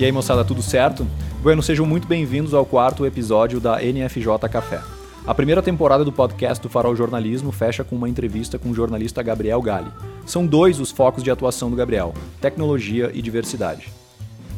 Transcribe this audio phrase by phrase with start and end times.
[0.00, 1.06] E aí, moçada, tudo certo?
[1.42, 4.80] Bueno, sejam muito bem-vindos ao quarto episódio da NFJ Café.
[5.26, 9.22] A primeira temporada do podcast do Farol Jornalismo fecha com uma entrevista com o jornalista
[9.22, 9.90] Gabriel Gali.
[10.24, 13.92] São dois os focos de atuação do Gabriel: tecnologia e diversidade.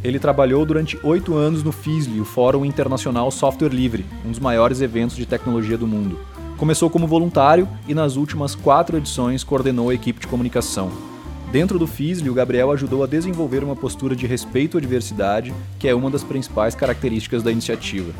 [0.04, 4.80] Ele trabalhou durante oito anos no FISLI, o Fórum Internacional Software Livre, um dos maiores
[4.80, 6.20] eventos de tecnologia do mundo.
[6.56, 11.11] Começou como voluntário e nas últimas quatro edições coordenou a equipe de comunicação.
[11.52, 15.86] Dentro do FISLI, o Gabriel ajudou a desenvolver uma postura de respeito à diversidade, que
[15.86, 18.10] é uma das principais características da iniciativa.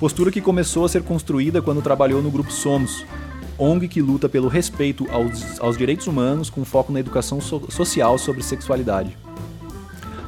[0.00, 3.04] Postura que começou a ser construída quando trabalhou no Grupo Somos,
[3.58, 8.16] ONG que luta pelo respeito aos, aos direitos humanos com foco na educação so social
[8.16, 9.14] sobre sexualidade.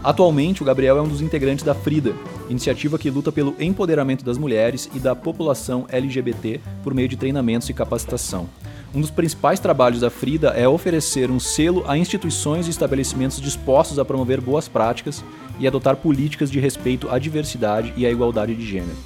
[0.04, 2.14] Atualmente, o Gabriel é um dos integrantes da FRIDA,
[2.50, 7.70] iniciativa que luta pelo empoderamento das mulheres e da população LGBT por meio de treinamentos
[7.70, 8.46] e capacitação.
[8.92, 14.00] Um dos principais trabalhos da Frida é oferecer um selo a instituições e estabelecimentos dispostos
[14.00, 15.24] a promover boas práticas
[15.60, 18.96] e adotar políticas de respeito à diversidade e à igualdade de gênero.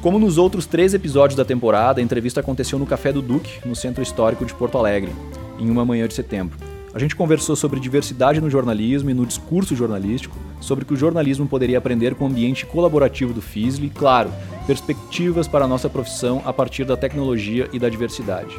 [0.00, 3.74] Como nos outros três episódios da temporada, a entrevista aconteceu no Café do Duque, no
[3.74, 5.10] Centro Histórico de Porto Alegre,
[5.58, 6.56] em uma manhã de setembro.
[6.94, 10.96] A gente conversou sobre diversidade no jornalismo e no discurso jornalístico, sobre o que o
[10.96, 14.30] jornalismo poderia aprender com o ambiente colaborativo do FISLE, claro,
[14.68, 18.56] perspectivas para a nossa profissão a partir da tecnologia e da diversidade.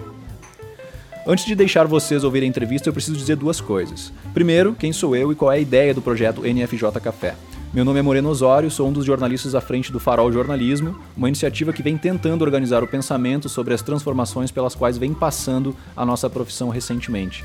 [1.29, 4.13] Antes de deixar vocês ouvir a entrevista, eu preciso dizer duas coisas.
[4.33, 7.35] Primeiro, quem sou eu e qual é a ideia do projeto NFJ Café.
[7.73, 11.27] Meu nome é Moreno Osório, sou um dos jornalistas à frente do Farol Jornalismo, uma
[11.27, 16.05] iniciativa que vem tentando organizar o pensamento sobre as transformações pelas quais vem passando a
[16.05, 17.43] nossa profissão recentemente.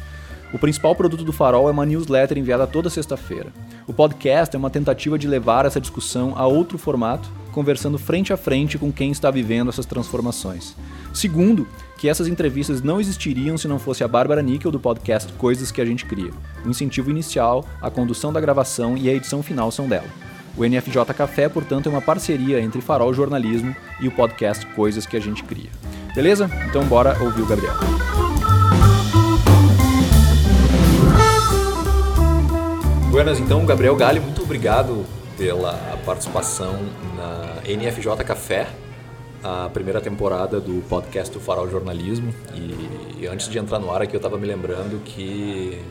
[0.52, 3.52] O principal produto do Farol é uma newsletter enviada toda sexta-feira.
[3.84, 8.36] O podcast é uma tentativa de levar essa discussão a outro formato, conversando frente a
[8.36, 10.74] frente com quem está vivendo essas transformações.
[11.14, 15.70] Segundo, que essas entrevistas não existiriam se não fosse a Bárbara Níquel do podcast Coisas
[15.70, 16.32] que a gente cria.
[16.64, 20.08] O incentivo inicial, a condução da gravação e a edição final são dela.
[20.56, 25.16] O NFJ Café, portanto, é uma parceria entre Farol Jornalismo e o podcast Coisas que
[25.16, 25.70] a gente cria.
[26.14, 26.50] Beleza?
[26.68, 27.74] Então bora ouvir o Gabriel.
[33.10, 35.04] Buenas, então, Gabriel Galli, muito obrigado
[35.42, 35.72] pela
[36.06, 36.78] participação
[37.16, 38.68] na NFJ Café,
[39.42, 42.32] a primeira temporada do podcast do Farol Jornalismo.
[42.54, 45.82] E, e antes de entrar no ar aqui, eu estava me lembrando que,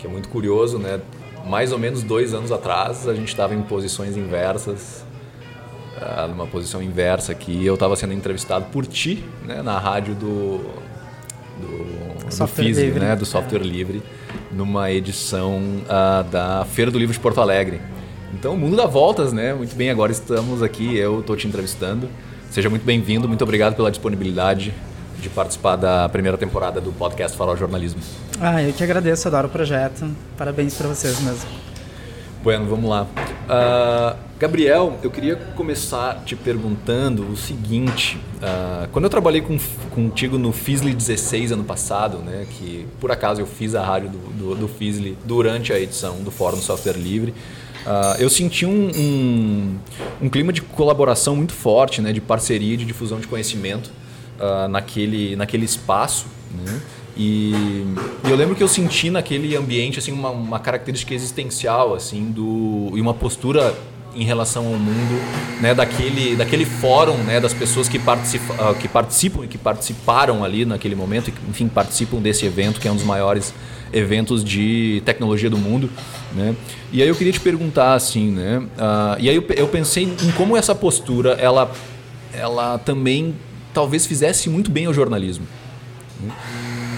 [0.00, 1.00] que é muito curioso, né?
[1.46, 5.04] Mais ou menos dois anos atrás, a gente estava em posições inversas,
[5.98, 7.64] uh, numa posição inversa aqui.
[7.64, 9.62] Eu estava sendo entrevistado por ti, né?
[9.62, 10.58] Na rádio do,
[11.60, 13.14] do, do FISI, né?
[13.14, 13.62] Do Software.
[13.62, 14.02] Livre
[14.50, 17.80] numa edição uh, da Feira do Livro de Porto Alegre.
[18.32, 19.52] Então, o mundo dá voltas, né?
[19.52, 22.08] Muito bem, agora estamos aqui, eu estou te entrevistando.
[22.50, 24.72] Seja muito bem-vindo, muito obrigado pela disponibilidade
[25.20, 28.00] de participar da primeira temporada do podcast Farol Jornalismo.
[28.40, 30.10] Ah, eu que agradeço, adoro o projeto.
[30.36, 31.48] Parabéns para vocês mesmo.
[32.42, 33.02] Bueno, vamos lá.
[33.04, 39.56] Uh, Gabriel, eu queria começar te perguntando o seguinte: uh, quando eu trabalhei com,
[39.94, 44.18] contigo no Fizzly 16 ano passado, né, que por acaso eu fiz a rádio do,
[44.18, 47.32] do, do Fizzly durante a edição do Fórum Software Livre,
[47.86, 49.78] uh, eu senti um, um,
[50.22, 53.90] um, clima de colaboração muito forte, né, de parceria, de difusão de conhecimento
[54.68, 56.26] naquele, naquele espaço.
[56.64, 56.80] Né?
[57.16, 57.52] E,
[58.24, 62.90] e, eu lembro que eu senti naquele ambiente assim uma, uma característica existencial assim do
[62.94, 63.72] e uma postura
[64.14, 65.20] em relação ao mundo,
[65.60, 70.44] né, daquele, daquele fórum, né, das pessoas que, participa, ah, que participam e que participaram
[70.44, 73.54] ali naquele momento, enfim, participam desse evento que é um dos maiores
[73.92, 75.90] eventos de tecnologia do mundo,
[76.34, 76.54] né?
[76.92, 78.58] E aí eu queria te perguntar assim, né?
[78.58, 81.70] Uh, e aí eu, eu pensei em como essa postura ela,
[82.32, 83.34] ela também
[83.72, 85.46] talvez fizesse muito bem ao jornalismo.
[86.20, 86.30] Né?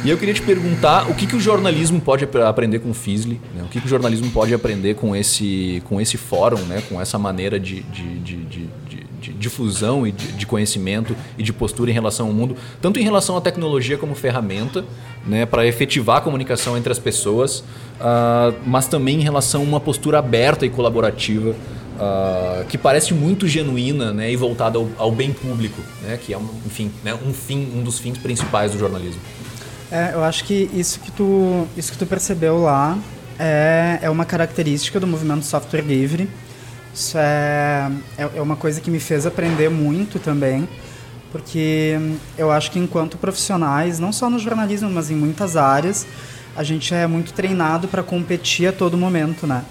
[0.04, 3.40] E eu queria te perguntar o que, que o jornalismo pode aprender com o FISLE,
[3.54, 3.62] né?
[3.62, 6.82] o que, que o jornalismo pode aprender com esse, com esse fórum, né?
[6.88, 8.68] com essa maneira de, de, de, de,
[9.32, 13.36] difusão e de, de, conhecimento e de postura em relação ao mundo, tanto em relação
[13.36, 14.84] à tecnologia como ferramenta
[15.26, 15.46] né?
[15.46, 20.18] para efetivar a comunicação entre as pessoas, uh, mas também em relação a uma postura
[20.18, 21.54] aberta e colaborativa
[21.94, 26.36] Uh, que parece muito genuína né, e voltada ao, ao, bem público, né, que é
[26.36, 29.20] um, enfim, né, um fim, um dos fins principais do jornalismo.
[29.92, 32.98] É, eu acho que isso que tu, isso que tu percebeu lá
[33.38, 36.28] é, é uma característica do movimento software livre.
[36.94, 40.68] Isso é, é, é uma coisa que me fez aprender muito também,
[41.32, 41.98] porque
[42.38, 46.06] eu acho que enquanto profissionais, não só no jornalismo, mas em muitas áreas,
[46.56, 49.64] a gente é muito treinado para competir a todo momento, né?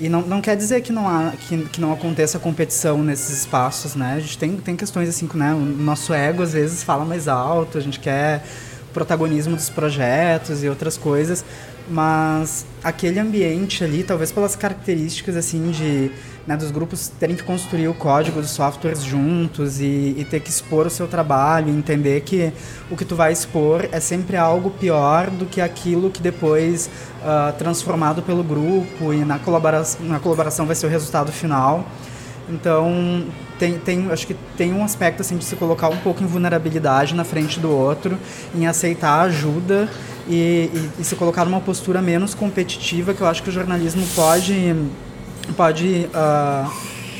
[0.00, 3.94] E não, não quer dizer que não, há, que, que não aconteça competição nesses espaços,
[3.94, 4.14] né?
[4.16, 5.52] A gente tem, tem questões assim, né?
[5.52, 8.42] O nosso ego às vezes fala mais alto, a gente quer
[8.92, 11.44] protagonismo dos projetos e outras coisas,
[11.88, 16.10] mas aquele ambiente ali, talvez pelas características assim de
[16.46, 20.50] né, dos grupos terem que construir o código dos softwares juntos e, e, ter que
[20.50, 22.52] expor o seu trabalho, entender que
[22.90, 26.88] o que tu vai expor é sempre algo pior do que aquilo que depois
[27.22, 31.86] uh, transformado pelo grupo e na colaboração, na colaboração vai ser o resultado final.
[32.50, 33.24] Então,
[33.58, 37.14] tem, tem, acho que tem um aspecto assim de se colocar um pouco em vulnerabilidade
[37.14, 38.18] na frente do outro,
[38.54, 39.88] em aceitar ajuda
[40.28, 44.06] e, e, e se colocar numa postura menos competitiva, que eu acho que o jornalismo
[44.14, 44.74] pode
[45.56, 46.70] pode uh,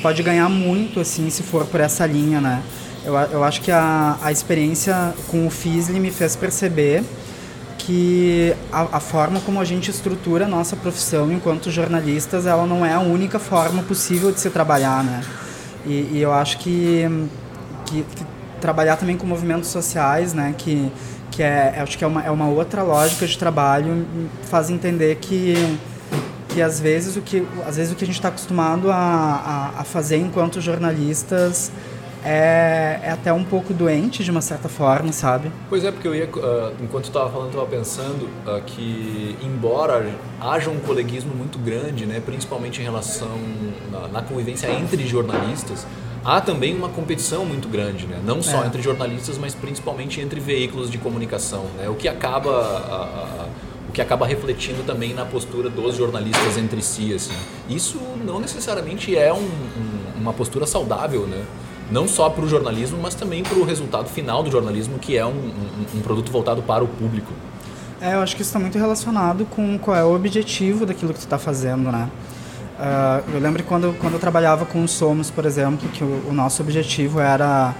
[0.02, 2.62] pode ganhar muito assim se for por essa linha, né?
[3.04, 7.02] Eu, eu acho que a, a experiência com o FISLI me fez perceber
[7.90, 12.86] que a, a, forma como a gente estrutura a nossa profissão enquanto jornalistas, ela não
[12.86, 15.24] é a única forma possível de se trabalhar, né?
[15.84, 17.04] E, e eu acho que,
[17.86, 18.24] que, que,
[18.60, 20.54] trabalhar também com movimentos sociais, né?
[20.56, 20.92] Que,
[21.32, 24.06] que é, acho que é uma, é uma outra lógica de trabalho,
[24.44, 25.54] faz entender que
[26.50, 29.80] que às vezes o que às vezes o que a gente está acostumado a, a,
[29.80, 31.70] a fazer enquanto jornalistas
[32.24, 35.50] é, é até um pouco doente de uma certa forma, sabe?
[35.68, 39.36] Pois é, porque eu ia, uh, enquanto tu estava falando, eu estava pensando uh, que,
[39.42, 43.38] embora haja um coleguismo muito grande, né, principalmente em relação
[43.90, 45.86] na, na convivência entre jornalistas,
[46.24, 48.20] há também uma competição muito grande, né?
[48.24, 48.66] não só é.
[48.66, 51.88] entre jornalistas, mas principalmente entre veículos de comunicação, né?
[51.88, 53.48] o que acaba a, a,
[53.88, 57.34] o que acaba refletindo também na postura dos jornalistas entre si, assim.
[57.68, 61.42] Isso não necessariamente é um, um, uma postura saudável, né?
[61.90, 65.24] Não só para o jornalismo, mas também para o resultado final do jornalismo, que é
[65.26, 67.32] um, um, um produto voltado para o público.
[68.00, 71.18] É, eu acho que isso está muito relacionado com qual é o objetivo daquilo que
[71.18, 72.08] tu está fazendo, né?
[72.78, 76.32] Uh, eu lembro quando, quando eu trabalhava com o Somos, por exemplo, que o, o
[76.32, 77.74] nosso objetivo era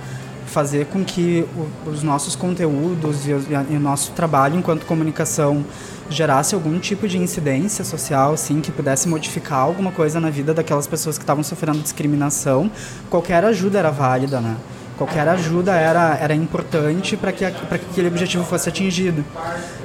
[0.51, 5.65] fazer com que o, os nossos conteúdos e o, e o, nosso trabalho enquanto comunicação
[6.11, 10.87] gerasse algum tipo de incidência social, assim, que pudesse modificar alguma coisa na vida daquelas
[10.87, 12.71] pessoas que estavam sofrendo discriminação,
[13.09, 14.57] qualquer ajuda era válida, né?
[14.99, 19.25] Qualquer ajuda era, era importante para que, que aquele objetivo fosse atingido.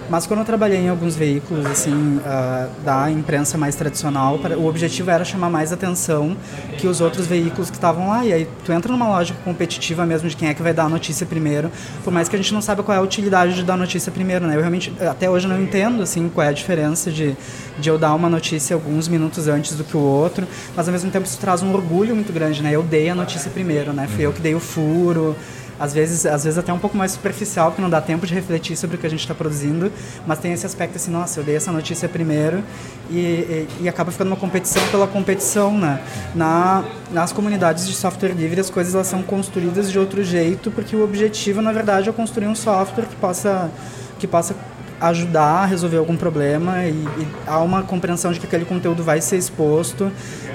[0.10, 5.10] Mas quando eu trabalhei em alguns veículos assim uh, da imprensa mais tradicional, o objetivo
[5.10, 6.38] era chamar mais atenção
[6.78, 8.24] que os outros veículos que estavam lá.
[8.24, 10.90] E aí tu entra numa lógica competitiva mesmo de quem é que vai dar a
[10.90, 11.72] notícia primeiro,
[12.04, 14.12] por mais que a gente não saiba qual é a utilidade de dar a notícia
[14.12, 14.56] primeiro, né?
[14.56, 17.36] Eu realmente até hoje não entendo assim qual é a diferença de,
[17.80, 21.10] de eu dar uma notícia alguns minutos antes do que o outro, mas ao mesmo
[21.10, 22.72] tempo isso traz um orgulho muito grande, né?
[22.72, 24.08] Eu dei a notícia primeiro, né?
[24.08, 25.36] Fui eu que dei o furo
[25.80, 28.76] às vezes, às vezes até um pouco mais superficial, porque não dá tempo de refletir
[28.76, 29.92] sobre o que a gente está produzindo,
[30.26, 32.64] mas tem esse aspecto assim, nossa, eu dei essa notícia primeiro
[33.10, 36.02] e, e, e, acaba ficando uma competição pela competição, né?
[36.34, 40.96] Na, nas comunidades de software livre as coisas elas são construídas de outro jeito, porque
[40.96, 43.70] o objetivo, na verdade, é construir um software que possa,
[44.18, 44.56] que possa
[45.00, 49.22] ajudar a resolver algum problema e, e, há uma compreensão de que aquele conteúdo vai
[49.22, 50.12] ser exposto,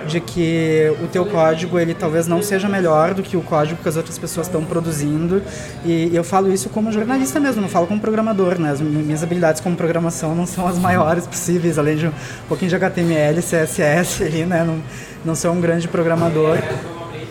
[0.07, 3.89] de que o teu código ele talvez não seja melhor do que o código que
[3.89, 5.43] as outras pessoas estão produzindo
[5.85, 8.71] e, eu falo isso como jornalista mesmo, não falo como programador, né?
[8.71, 12.13] As minhas habilidades como programação não são as maiores possíveis, além de um
[12.49, 14.65] pouquinho de HTML, CSS ali, né?
[14.65, 14.83] Não,
[15.25, 16.59] não sou um grande programador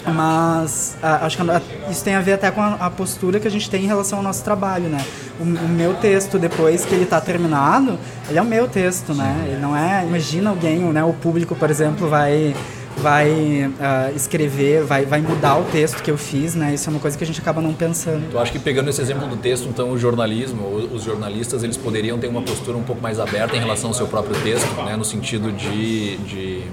[0.10, 1.44] mas a, acho que
[1.92, 4.20] isso tem a ver até com a, a, postura que a gente tem em relação
[4.20, 5.04] ao nosso trabalho, né?
[5.40, 7.98] O, o meu texto, depois que ele está terminado,
[8.30, 9.46] ele é o meu texto, né?
[9.48, 10.06] Ele não é...
[10.06, 11.04] Imagina alguém, né?
[11.04, 12.56] O público, por exemplo, vai
[13.00, 16.74] vai uh, escrever, vai, vai mudar o texto que eu fiz, né?
[16.74, 18.24] Isso é uma coisa que a gente acaba não pensando.
[18.32, 22.18] Eu acho que pegando esse exemplo do texto, então o jornalismo, os jornalistas, eles poderiam
[22.18, 24.96] ter uma postura um pouco mais aberta em relação ao seu próprio texto, né?
[24.96, 26.63] No sentido de, de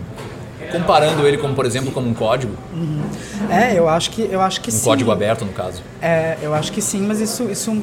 [0.71, 2.55] comparando ele como, por exemplo, como um código?
[2.73, 3.03] Uhum.
[3.51, 4.85] É, eu acho que eu acho que um sim.
[4.85, 5.83] código aberto, no caso.
[6.01, 7.83] É, eu acho que sim, mas isso isso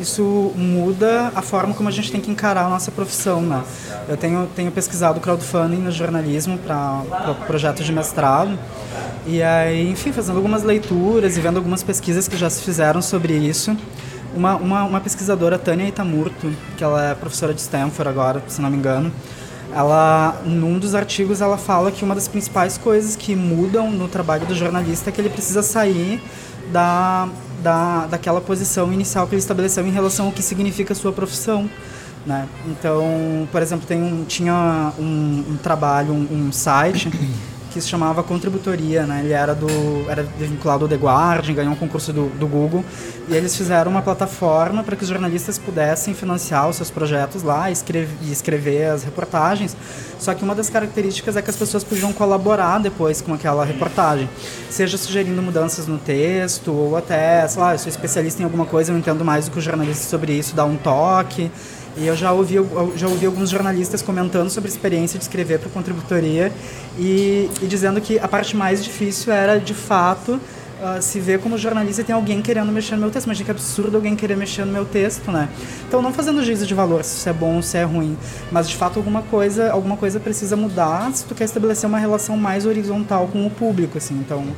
[0.00, 3.62] isso muda a forma como a gente tem que encarar a nossa profissão, né?
[4.08, 8.58] Eu tenho tenho pesquisado crowdfunding no jornalismo para pro projetos de mestrado
[9.26, 13.34] e aí, enfim, fazendo algumas leituras e vendo algumas pesquisas que já se fizeram sobre
[13.34, 13.76] isso.
[14.34, 18.70] Uma, uma, uma pesquisadora, Tânia Itamurto, que ela é professora de Stanford agora, se não
[18.70, 19.12] me engano,
[19.74, 24.46] ela num dos artigos ela fala que uma das principais coisas que mudam no trabalho
[24.46, 26.22] do jornalista é que ele precisa sair
[26.72, 27.28] da,
[27.62, 31.68] da daquela posição inicial que ele estabeleceu em relação ao que significa a sua profissão
[32.26, 32.48] né?
[32.66, 37.10] Então por exemplo tem um, tinha um, um trabalho um, um site
[37.78, 39.20] que se chamava Contributoria, né?
[39.22, 39.68] Ele era do
[40.10, 42.84] era vinculado ao The Guardian, ganhou um concurso do, do Google
[43.28, 47.70] e eles fizeram uma plataforma para que os jornalistas pudessem financiar os seus projetos lá
[47.70, 49.76] e escrever, escrever as reportagens.
[50.18, 54.28] Só que uma das características é que as pessoas podiam colaborar depois com aquela reportagem,
[54.68, 58.92] seja sugerindo mudanças no texto ou até, sei lá, eu sou especialista em alguma coisa,
[58.92, 61.50] eu entendo mais do que o jornalista sobre isso, dá um toque.
[62.00, 65.58] E eu já ouvi, eu já ouvi alguns jornalistas comentando sobre a experiência de escrever
[65.58, 66.52] para a contributoria
[66.96, 70.40] e, e dizendo que a parte mais difícil era, de fato,
[70.78, 73.26] Uh, se ver como jornalista tem alguém querendo mexer no meu texto.
[73.26, 75.48] Imagina que absurdo alguém querer mexer no meu texto, né?
[75.88, 78.16] Então, não fazendo juízo de valor se isso é bom ou se é ruim,
[78.52, 82.36] mas de fato alguma coisa, alguma coisa precisa mudar se tu quer estabelecer uma relação
[82.36, 84.14] mais horizontal com o público, assim.
[84.24, 84.54] Então, uh,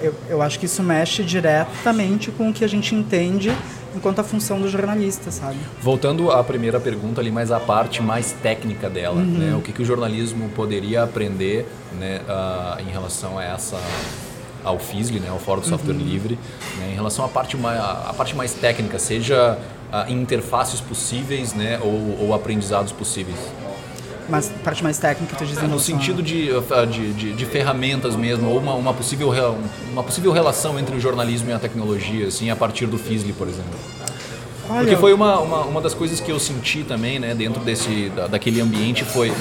[0.00, 3.50] eu, eu acho que isso mexe diretamente com o que a gente entende
[3.94, 5.56] enquanto a função do jornalista, sabe?
[5.82, 9.38] Voltando à primeira pergunta ali, mas a parte mais técnica dela, uhum.
[9.38, 9.54] né?
[9.56, 11.66] O que, que o jornalismo poderia aprender,
[11.98, 13.76] né, uh, em relação a essa
[14.64, 16.00] ao FISLI, né, ao Fórum do Software uhum.
[16.00, 16.38] Livre,
[16.78, 19.56] né, em relação à parte mais, à parte mais técnica, seja
[19.92, 23.38] uh, interfaces possíveis, né, ou, ou aprendizados possíveis
[24.28, 25.68] mas parte mais técnica, tu dizendo?
[25.68, 29.32] no sentido de, ah, de, de, de, ferramentas mesmo, ou uma, uma, possível,
[29.92, 33.48] uma possível relação entre o jornalismo e a tecnologia, assim, a partir do FISLI, por
[33.48, 33.78] exemplo.
[34.68, 38.10] Olha, Porque foi uma, uma, uma das coisas que eu senti também, né, dentro desse,
[38.14, 39.32] da, daquele ambiente, foi,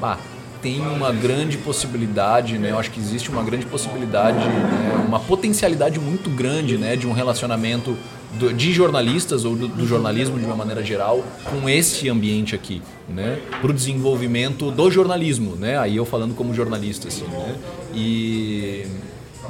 [0.00, 0.16] ah,
[0.62, 2.72] tem uma grande possibilidade, né?
[2.72, 5.04] Eu acho que existe uma grande possibilidade, né?
[5.06, 6.96] uma potencialidade muito grande, né?
[6.96, 7.96] De um relacionamento
[8.38, 12.82] do, de jornalistas ou do, do, jornalismo de uma maneira geral com esse ambiente aqui,
[13.08, 13.40] né?
[13.60, 15.78] Para o desenvolvimento do jornalismo, né?
[15.78, 17.56] Aí eu falando como jornalista, assim, né?
[17.94, 18.86] E,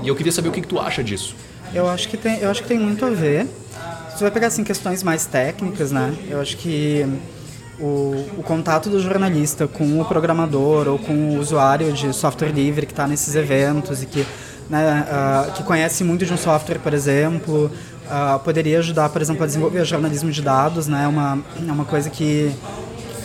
[0.03, 1.35] e eu queria saber o que, que tu acha disso.
[1.75, 3.47] Eu acho que tem, eu acho que tem muito a ver.
[4.11, 6.15] Você vai pegar assim questões mais técnicas, né?
[6.31, 7.05] Eu acho que
[7.79, 12.87] o, o, contato do jornalista com o programador ou com o usuário de software livre
[12.87, 14.27] que está nesses eventos e que,
[14.71, 17.71] né, uh, que conhece muito de um software, por exemplo,
[18.07, 21.07] uh, poderia ajudar, por exemplo, a desenvolver jornalismo de dados, né?
[21.07, 22.55] Uma, é uma coisa que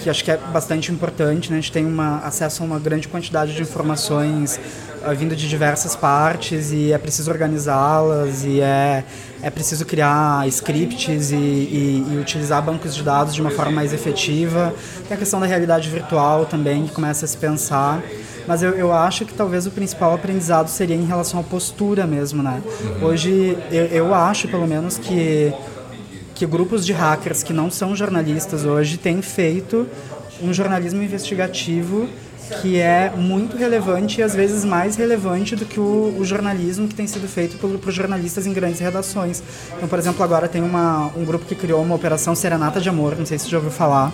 [0.01, 1.51] que acho que é bastante importante.
[1.51, 1.57] Né?
[1.57, 4.59] A gente tem uma, acesso a uma grande quantidade de informações
[5.17, 9.03] vindo de diversas partes e é preciso organizá-las e é,
[9.41, 13.93] é preciso criar scripts e, e, e, utilizar bancos de dados de uma forma mais
[13.93, 14.73] efetiva.
[15.07, 18.01] Tem a questão da realidade virtual também, que começa a se pensar.
[18.47, 22.41] Mas eu, eu acho que talvez o principal aprendizado seria em relação à postura mesmo,
[22.41, 22.61] né?
[22.81, 23.07] Uhum.
[23.07, 25.53] Hoje, eu, eu acho, pelo menos, que
[26.41, 29.87] que grupos de hackers que não são jornalistas hoje têm feito
[30.41, 32.09] um jornalismo investigativo
[32.51, 36.95] que é muito relevante e às vezes mais relevante do que o, o jornalismo que
[36.95, 39.41] tem sido feito por, por, jornalistas em grandes redações.
[39.75, 43.15] Então, por exemplo, agora tem uma, um grupo que criou uma operação Serenata de Amor,
[43.17, 44.11] não sei se você já ouviu falar.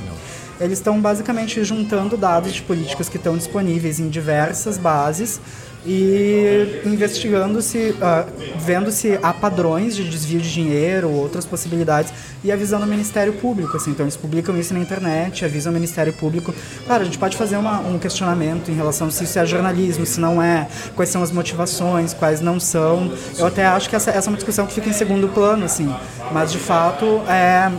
[0.60, 5.40] Eles estão basicamente juntando dados de políticas que estão disponíveis em diversas bases
[5.86, 12.12] e investigando se, uh, vendo se há padrões de desvio de dinheiro ou outras possibilidades
[12.44, 13.78] e avisando o Ministério Público.
[13.78, 13.92] Assim.
[13.92, 16.54] Então eles publicam isso na internet, avisam o Ministério Público.
[16.86, 20.20] Claro, a gente pode fazer uma, um questionamento em relação se isso é jornalismo, se
[20.20, 23.12] não é, quais são as motivações, quais não são.
[23.38, 25.94] Eu até acho que essa, essa é uma discussão que fica em segundo plano, assim.
[26.34, 27.72] Mas de fato é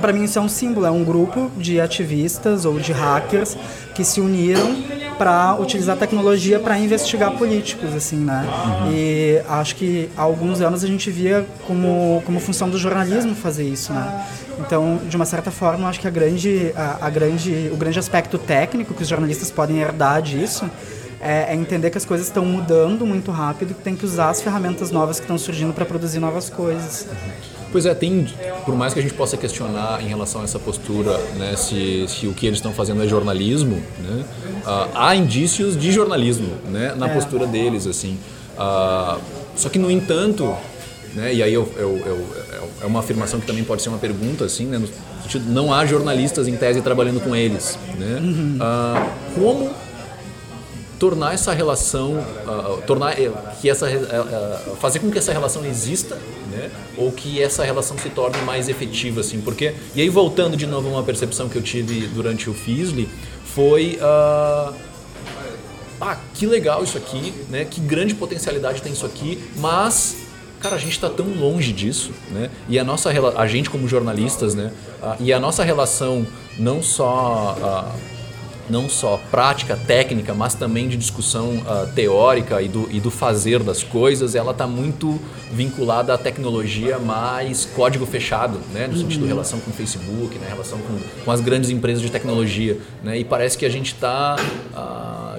[0.00, 3.56] para mim isso é um símbolo, é um grupo de ativistas ou de hackers
[3.94, 4.76] que se uniram
[5.16, 8.46] para utilizar tecnologia para investigar políticos, assim, né?
[8.46, 8.92] Uhum.
[8.92, 13.64] E acho que há alguns anos a gente via como, como função do jornalismo fazer
[13.64, 14.26] isso, né?
[14.58, 18.38] Então, de uma certa forma, acho que a grande, a, a grande, o grande aspecto
[18.38, 20.68] técnico que os jornalistas podem herdar disso
[21.20, 24.42] é, é, entender que as coisas estão mudando muito rápido, que tem que usar as
[24.42, 27.06] ferramentas novas que estão surgindo para produzir novas coisas.
[27.10, 27.65] Uhum.
[27.76, 28.26] Pois é, tem,
[28.64, 32.26] por mais que a gente possa questionar em relação a essa postura, né, se, se
[32.26, 34.24] o que eles estão fazendo é jornalismo, né,
[34.64, 37.12] uh, há indícios de jornalismo né, na é.
[37.12, 38.18] postura deles, assim.
[38.54, 39.20] Uh,
[39.54, 40.56] só que, no entanto,
[41.14, 42.26] né, e aí eu, eu, eu,
[42.80, 44.88] é uma afirmação que também pode ser uma pergunta, assim, né, no
[45.22, 47.78] sentido, não há jornalistas em tese trabalhando com eles.
[47.98, 48.20] Né?
[48.22, 48.58] Uhum.
[48.58, 49.70] Uh, como
[50.98, 52.24] tornar essa relação,
[52.86, 53.30] tornar eh,
[53.60, 56.16] que essa, uh, fazer com que essa relação exista,
[56.56, 56.70] né?
[56.96, 60.88] Ou que essa relação se torne mais efetiva, assim, porque e aí voltando de novo
[60.88, 63.08] a uma percepção que eu tive durante o FISLI
[63.44, 64.74] foi uh,
[66.00, 67.64] ah, que legal isso aqui, né?
[67.64, 70.16] Que grande potencialidade tem isso aqui, mas
[70.60, 72.50] cara, a gente está tão longe disso, né?
[72.68, 74.72] E a nossa a gente como jornalistas, né?
[75.20, 76.26] e a nossa relação
[76.58, 77.94] não só
[78.68, 83.62] não só prática, técnica, mas também de discussão uh, teórica e do, e do fazer
[83.62, 85.18] das coisas, ela está muito
[85.52, 88.86] vinculada à tecnologia mais código fechado, né?
[88.86, 89.28] no sentido de uhum.
[89.28, 90.46] relação com o Facebook, né?
[90.48, 92.78] relação com, com as grandes empresas de tecnologia.
[93.02, 93.18] Né?
[93.18, 94.36] E parece que a gente está
[94.72, 95.36] uh,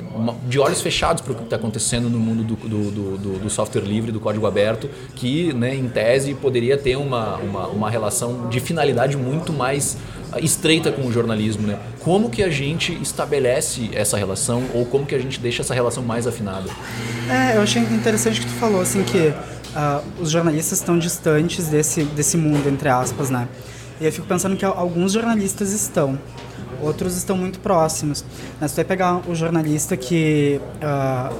[0.48, 3.82] de olhos fechados para o que está acontecendo no mundo do, do, do, do, software
[3.82, 8.60] livre, do código aberto, que né, em tese poderia ter uma, uma, uma relação de
[8.60, 9.98] finalidade muito mais
[10.42, 11.80] estreita com o jornalismo, né?
[12.00, 16.04] Como que a gente estabelece essa relação ou como que a gente deixa essa relação
[16.04, 16.70] mais afinada?
[17.30, 22.04] É, eu achei interessante que tu falou assim que uh, os jornalistas estão distantes desse
[22.04, 23.48] desse mundo entre aspas, né?
[24.00, 26.20] E eu fico pensando que alguns jornalistas estão,
[26.82, 28.24] outros estão muito próximos.
[28.62, 28.68] Né?
[28.68, 31.36] Se tu vai pegar o jornalista que uh,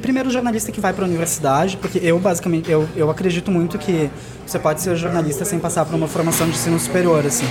[0.00, 4.10] primeiro jornalista que vai para a universidade, porque eu basicamente eu, eu acredito muito que
[4.46, 7.46] você pode ser jornalista sem passar por uma formação de ensino superior, assim.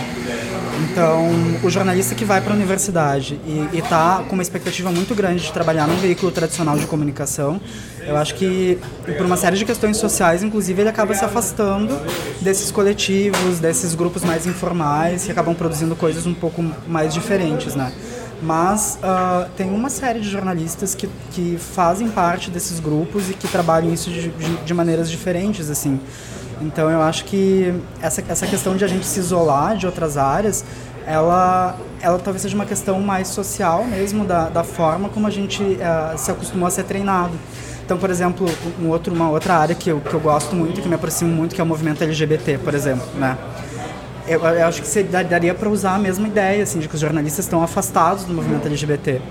[0.92, 1.30] Então,
[1.64, 5.52] o jornalista que vai para a universidade e está com uma expectativa muito grande de
[5.52, 7.60] trabalhar num veículo tradicional de comunicação,
[8.06, 8.78] eu acho que,
[9.18, 12.00] por uma série de questões sociais, inclusive, ele acaba se afastando
[12.42, 17.92] desses coletivos, desses grupos mais informais, que acabam produzindo coisas um pouco mais diferentes, né?
[18.42, 23.48] Mas uh, tem uma série de jornalistas que, que fazem parte desses grupos e que
[23.48, 26.00] trabalham isso de, de, de, maneiras diferentes assim.
[26.62, 30.64] Então eu acho que essa, essa questão de a gente se isolar de outras áreas
[31.06, 35.64] ela ela talvez seja uma questão mais social mesmo da, da forma como a gente
[35.64, 37.34] uh, se acostumou a ser treinado.
[37.84, 38.48] Então por exemplo
[38.80, 41.56] um outro, uma outra área que eu, que eu gosto muito que me aproximo muito
[41.56, 43.38] que é o movimento LGBT por exemplo né
[44.28, 47.02] eu, eu acho que você daria para usar a mesma ideia, assim, de que os
[47.02, 49.22] jornalistas estão afastados do movimento LGBT.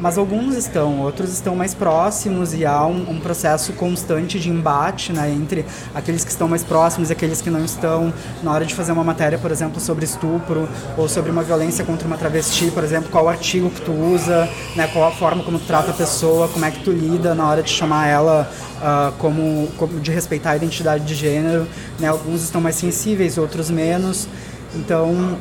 [0.00, 5.12] Mas alguns estão, outros estão mais próximos e há um, um, processo constante de embate
[5.12, 8.12] né, entre aqueles que estão mais próximos e aqueles que não estão.
[8.42, 10.66] Na hora de fazer uma matéria, por exemplo, sobre estupro
[10.96, 14.88] ou sobre uma violência contra uma travesti, por exemplo, qual artigo que tu usa, né,
[14.90, 17.62] qual a forma como tu trata a pessoa, como é que tu lida na hora
[17.62, 21.68] de chamar ela uh, como, como, de respeitar a identidade de gênero.
[21.98, 24.26] Né, alguns estão mais sensíveis, outros menos.
[24.74, 25.36] Então,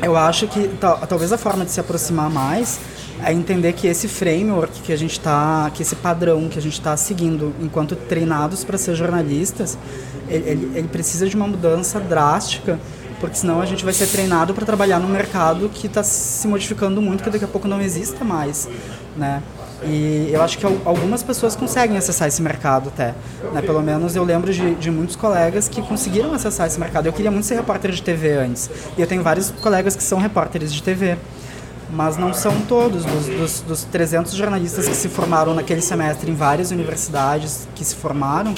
[0.00, 0.70] eu acho que
[1.08, 2.78] talvez a forma de se aproximar mais
[3.24, 6.74] é entender que esse framework que a gente está, que esse padrão que a gente
[6.74, 9.78] está seguindo enquanto treinados para ser jornalistas,
[10.28, 12.78] ele, ele, precisa de uma mudança drástica,
[13.20, 17.00] porque senão a gente vai ser treinado para trabalhar num mercado que está se modificando
[17.00, 18.68] muito, que daqui a pouco não exista mais,
[19.16, 19.42] né?
[19.82, 23.14] E eu acho que algumas pessoas conseguem acessar esse mercado até.
[23.52, 23.60] Né?
[23.60, 27.06] Pelo menos eu lembro de, de muitos colegas que conseguiram acessar esse mercado.
[27.06, 28.70] Eu queria muito ser repórter de TV antes.
[28.96, 31.18] E eu tenho vários colegas que são repórteres de TV.
[31.90, 33.04] Mas não são todos.
[33.04, 37.94] Dos, dos, dos 300 jornalistas que se formaram naquele semestre em várias universidades que se
[37.94, 38.54] formaram,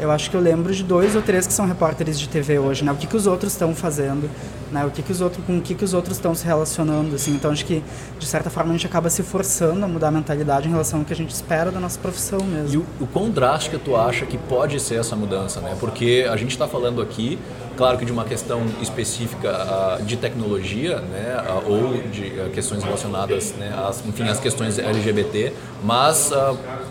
[0.00, 2.84] eu acho que eu lembro de dois ou três que são repórteres de TV hoje,
[2.84, 2.92] né?
[2.92, 4.28] O que, que os outros estão fazendo,
[4.72, 4.84] né?
[4.84, 7.32] O que, que os outros, com o que, que os outros estão se relacionando, assim.
[7.34, 7.82] Então acho que
[8.18, 11.04] de certa forma a gente acaba se forçando a mudar a mentalidade em relação ao
[11.04, 12.74] que a gente espera da nossa profissão mesmo.
[12.74, 15.76] E o, o quão drástica tu acha que pode ser essa mudança, né?
[15.78, 17.38] Porque a gente está falando aqui,
[17.76, 21.36] claro que de uma questão específica uh, de tecnologia, né?
[21.48, 23.72] Uh, ou de uh, questões relacionadas, né?
[23.86, 26.32] As, enfim, as questões LGBT, mas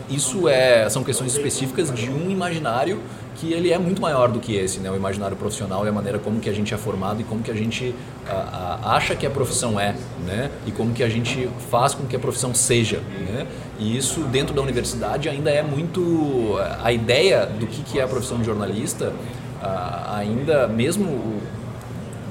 [0.10, 3.02] isso é, são questões específicas de um imaginário
[3.36, 4.92] que ele é muito maior do que esse, né?
[4.92, 7.52] O imaginário profissional e a maneira como que a gente é formado e como que
[7.52, 7.96] a gente
[8.28, 10.52] a, a, acha que a profissão é, né?
[10.66, 13.48] E como que a gente faz com que a profissão seja, né?
[13.80, 18.08] E isso dentro da universidade ainda é muito a ideia do que que é a
[18.08, 19.14] profissão de jornalista,
[19.62, 21.42] a, ainda mesmo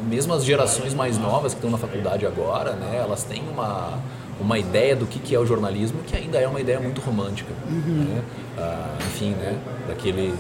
[0.08, 3.00] mesmo as gerações mais novas que estão na faculdade agora, né?
[3.02, 3.98] Elas têm uma
[4.40, 7.52] uma ideia do que, que é o jornalismo que ainda é uma ideia muito romântica.
[7.68, 8.04] Uhum.
[8.04, 8.22] Né?
[8.58, 9.58] Ah, enfim, né?
[9.86, 10.34] daquele,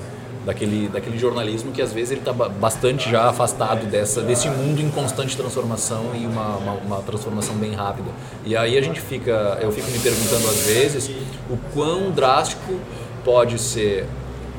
[0.44, 4.90] daquele, daquele jornalismo que às vezes ele está bastante já afastado dessa, desse mundo em
[4.90, 8.10] constante transformação e uma, uma, uma, transformação bem rápida.
[8.44, 11.10] E aí a gente fica, eu fico me perguntando às vezes
[11.50, 12.80] o quão drástico
[13.24, 14.06] pode ser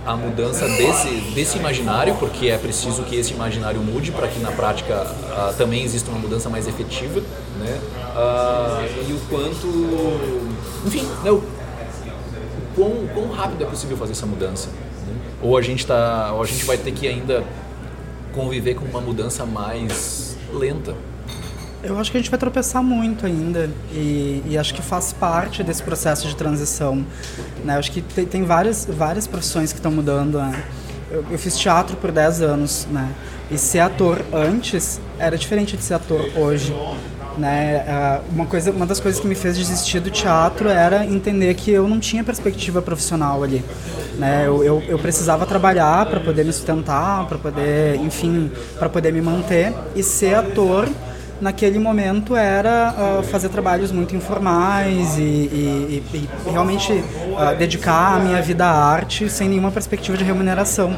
[0.05, 4.51] a mudança desse, desse imaginário, porque é preciso que esse imaginário mude para que na
[4.51, 7.21] prática uh, também exista uma mudança mais efetiva,
[7.59, 7.79] né?
[8.15, 9.67] Uh, e o quanto,
[10.87, 11.43] enfim, né, o,
[12.75, 14.69] quão, quão rápido é possível fazer essa mudança?
[15.41, 17.43] Ou a gente tá, ou a gente vai ter que ainda
[18.33, 20.95] conviver com uma mudança mais lenta?
[21.83, 25.63] Eu acho que a gente vai tropeçar muito ainda e, e acho que faz parte
[25.63, 27.03] desse processo de transição.
[27.63, 27.73] Né?
[27.73, 30.37] Eu acho que tem, tem várias, várias profissões que estão mudando.
[30.37, 30.63] Né?
[31.09, 33.11] Eu, eu, fiz teatro por 10 anos, né?
[33.49, 36.73] E ser ator antes era diferente de ser ator hoje.
[37.41, 37.83] Né?
[37.87, 41.71] Ah, uma, coisa, uma das coisas que me fez desistir do teatro era entender que
[41.71, 43.65] eu não tinha perspectiva profissional ali.
[44.19, 44.43] Né?
[44.45, 49.21] Eu, eu, eu precisava trabalhar para poder me sustentar, para poder, enfim, para poder me
[49.21, 49.73] manter.
[49.95, 50.87] E ser ator
[51.41, 58.15] naquele momento era uh, fazer trabalhos muito informais e, e, e, e realmente uh, dedicar
[58.15, 60.95] a minha vida à arte sem nenhuma perspectiva de remuneração.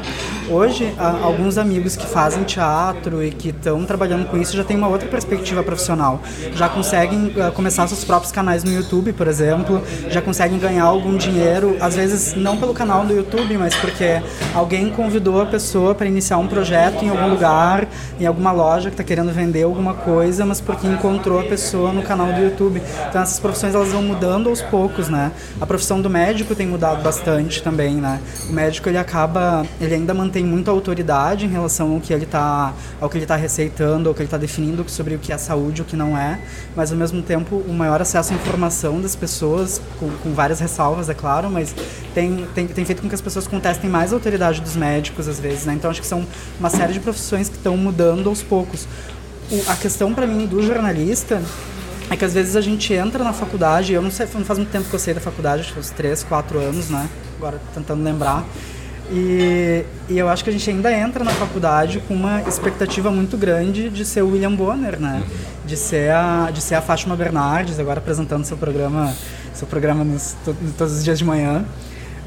[0.50, 4.76] Hoje, uh, alguns amigos que fazem teatro e que estão trabalhando com isso já têm
[4.76, 6.20] uma outra perspectiva profissional.
[6.54, 11.76] Já conseguem começar seus próprios canais no YouTube, por exemplo, já conseguem ganhar algum dinheiro,
[11.80, 14.20] às vezes não pelo canal do YouTube, mas porque
[14.54, 17.88] alguém convidou a pessoa para iniciar um projeto em algum lugar,
[18.20, 22.02] em alguma loja que está querendo vender alguma coisa, mas porque encontrou a pessoa no
[22.02, 22.80] canal do YouTube.
[23.08, 25.30] Então essas profissões elas vão mudando aos poucos, né?
[25.60, 28.20] A profissão do médico tem mudado bastante também, né?
[28.48, 32.72] O médico ele acaba, ele ainda mantém muita autoridade em relação ao que ele está,
[33.00, 35.82] ao que ele está receitando, ao que ele está definindo sobre o que é saúde,
[35.82, 36.40] o que não é,
[36.74, 41.08] mas ao mesmo tempo o maior acesso à informação das pessoas, com, com várias ressalvas,
[41.08, 41.74] é claro, mas
[42.14, 45.38] tem, tem, tem feito com que as pessoas contestem mais a autoridade dos médicos às
[45.38, 45.74] vezes, né?
[45.74, 46.24] Então acho que são
[46.58, 48.86] uma série de profissões que estão mudando aos poucos.
[49.68, 51.42] A questão para mim do jornalista
[52.10, 54.70] é que às vezes a gente entra na faculdade, eu não sei, não faz muito
[54.70, 57.08] tempo que eu saí da faculdade, acho que uns 3, 4 anos, né?
[57.36, 58.44] Agora tentando lembrar.
[59.10, 63.36] E, e, eu acho que a gente ainda entra na faculdade com uma expectativa muito
[63.36, 65.22] grande de ser o William Bonner, né?
[65.66, 69.14] De ser a, de ser a Fátima Bernardes, agora apresentando seu programa,
[69.52, 71.64] seu programa nos, to, todos os dias de manhã.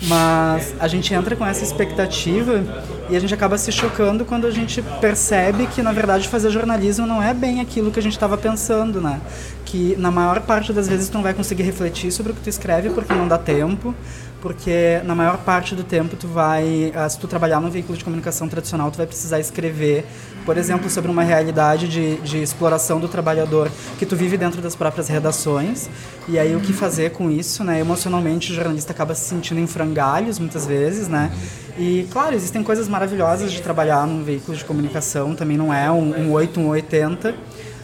[0.03, 2.63] Mas a gente entra com essa expectativa
[3.10, 7.07] e a gente acaba se chocando quando a gente percebe que, na verdade, fazer jornalismo
[7.07, 9.19] não é bem aquilo que a gente estava pensando, né?
[9.65, 12.49] Que na maior parte das vezes tu não vai conseguir refletir sobre o que tu
[12.49, 13.95] escreve porque não dá tempo,
[14.39, 18.03] porque na maior parte do tempo tu vai, ah, se tu trabalhar num veículo de
[18.03, 20.05] comunicação tradicional, tu vai precisar escrever,
[20.47, 24.77] por exemplo, sobre uma realidade de, de exploração do trabalhador que tu vive dentro das
[24.77, 25.89] próprias redações,
[26.25, 27.81] e aí o que fazer com isso, né?
[27.81, 31.33] Emocionalmente o jornalista acaba se sentindo em frangalhos muitas vezes, né?
[31.77, 36.17] E claro, existem coisas maravilhosas de trabalhar num veículo de comunicação, também não é um,
[36.17, 37.36] um 8, um 80,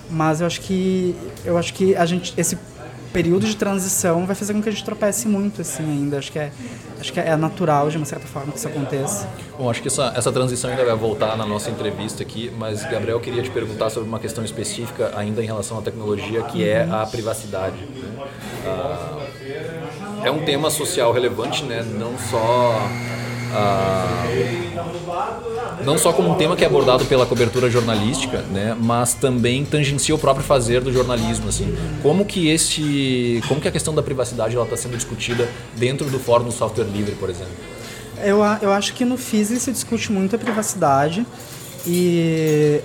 [0.09, 2.57] mas eu acho que eu acho que a gente esse
[3.13, 6.17] período de transição vai fazer com que a gente tropece muito assim ainda.
[6.17, 6.51] Acho que é,
[6.99, 9.29] acho que é natural de uma certa forma que isso aconteça.
[9.57, 13.19] Bom, acho que essa, essa transição ainda vai voltar na nossa entrevista aqui, mas Gabriel
[13.19, 17.05] queria te perguntar sobre uma questão específica ainda em relação à tecnologia, que é a
[17.05, 17.77] privacidade.
[17.77, 18.25] Né?
[18.65, 19.19] Ah,
[20.23, 21.83] é um tema social relevante, né?
[21.83, 22.89] Não só
[23.53, 24.25] ah,
[25.85, 30.13] não só como um tema que é abordado pela cobertura jornalística, né, mas também tangencia
[30.15, 31.75] o próprio fazer do jornalismo, assim.
[32.01, 36.19] Como que este, como que a questão da privacidade ela está sendo discutida dentro do
[36.19, 37.53] Fórum do Software Livre, por exemplo?
[38.23, 41.25] Eu, eu acho que no FISLE se discute muito a privacidade
[41.85, 42.81] e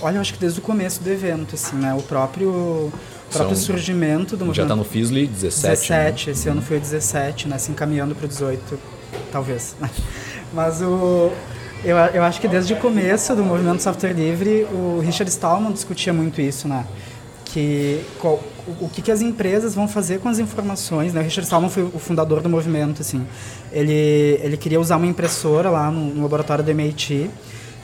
[0.00, 2.92] olha, eu acho que desde o começo do evento, assim, né, o próprio o
[3.30, 4.56] próprio São, surgimento do movimento.
[4.56, 5.68] Já está no FISLE 17.
[5.68, 6.32] 17, né?
[6.32, 8.93] esse ano foi o 17, né, se encaminhando para o 18
[9.30, 9.76] talvez.
[10.52, 11.30] Mas o,
[11.84, 16.12] eu, eu acho que desde o começo do movimento software livre, o Richard Stallman discutia
[16.12, 16.86] muito isso, né?
[17.44, 21.20] Que qual, o, o que, que as empresas vão fazer com as informações, né?
[21.20, 23.26] O Richard Stallman foi o fundador do movimento, assim.
[23.72, 27.30] Ele, ele queria usar uma impressora lá no, no laboratório do MIT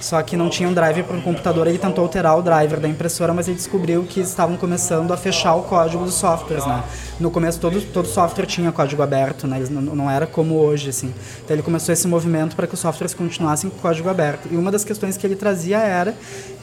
[0.01, 2.89] só que não tinha um driver para o computador, ele tentou alterar o driver da
[2.89, 6.83] impressora, mas ele descobriu que estavam começando a fechar o código dos softwares, né?
[7.19, 9.63] No começo todo todo software tinha código aberto, né?
[9.71, 11.13] Não, não era como hoje, assim.
[11.45, 14.49] Então ele começou esse movimento para que os softwares continuassem com código aberto.
[14.51, 16.15] E uma das questões que ele trazia era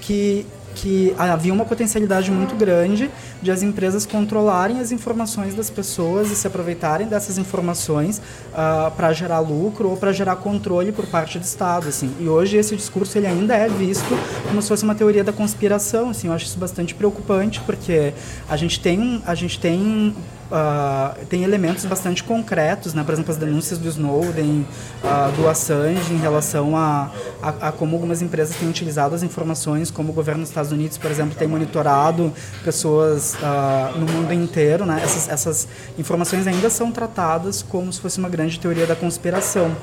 [0.01, 0.45] que
[0.77, 3.09] que havia uma potencialidade muito grande
[3.41, 8.21] de as empresas controlarem as informações das pessoas e se aproveitarem dessas informações uh,
[8.55, 12.13] ah, para gerar lucro ou para gerar controle por parte do Estado, assim.
[12.19, 14.07] E hoje esse discurso ele ainda é visto
[14.47, 16.27] como se fosse uma teoria da conspiração, assim.
[16.27, 18.13] Eu acho isso bastante preocupante porque
[18.47, 20.15] a gente tem a gente tem
[20.49, 23.03] Uh, tem elementos bastante concretos, né?
[23.03, 24.65] por exemplo, as denúncias do Snowden,
[25.03, 29.91] uh, do Assange em relação a, a, a, como algumas empresas têm utilizado as informações,
[29.91, 32.31] como o governo dos Estados Unidos, por exemplo, tem monitorado
[32.63, 34.85] pessoas uh, no mundo inteiro.
[34.85, 35.01] Né?
[35.03, 35.67] Essas, essas
[35.99, 39.75] informações ainda são tratadas como se fosse uma grande teoria da conspiração.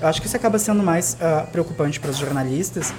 [0.00, 1.16] Eu acho que isso acaba sendo mais
[1.50, 2.92] preocupante para os jornalistas,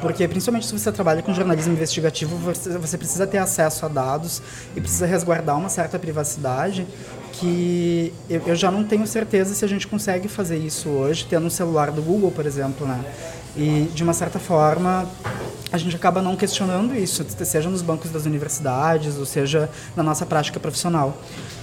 [0.00, 4.42] porque, principalmente se você trabalha com jornalismo investigativo, você, precisa ter acesso a dados
[4.76, 6.86] e precisa resguardar uma certa privacidade
[7.32, 11.50] que eu, já não tenho certeza se a gente consegue fazer isso hoje, tendo um
[11.50, 13.02] celular do Google, por exemplo, né?
[13.56, 15.08] E, de uma certa forma,
[15.72, 20.26] a gente acaba não questionando isso, seja nos bancos das universidades, ou seja na nossa
[20.26, 21.16] prática profissional.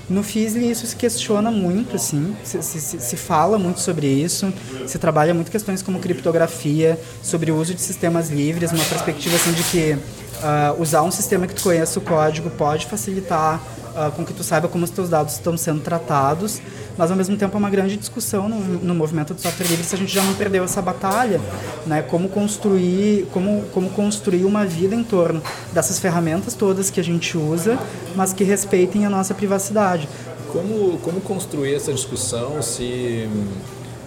[0.10, 4.54] No FISLE isso se questiona muito, assim, se, se, se, fala muito sobre isso,
[4.86, 9.52] se trabalha muito questões como criptografia, sobre o uso de sistemas livres, uma perspectiva assim
[9.52, 9.98] de que
[10.38, 13.60] Uh, usar um sistema que tu conheça o código pode facilitar
[13.95, 16.62] uh, com que tu saiba como os teus dados estão sendo tratados,
[16.95, 19.95] mas ao mesmo tempo é uma grande discussão no, no movimento do software livre se
[19.95, 21.41] a gente já não perdeu essa batalha,
[21.88, 22.04] né?
[22.04, 25.41] Como construir, como, como construir uma vida em torno
[25.73, 27.80] dessas ferramentas todas que a gente usa,
[28.15, 30.08] mas que respeitem a nossa privacidade.
[30.52, 33.28] Como, como construir essa discussão se,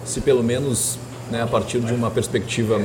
[0.05, 0.97] se pelo menos
[1.29, 2.81] né, a partir de uma perspectiva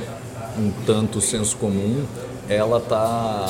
[0.58, 2.04] um tanto senso comum,
[2.48, 3.46] ela está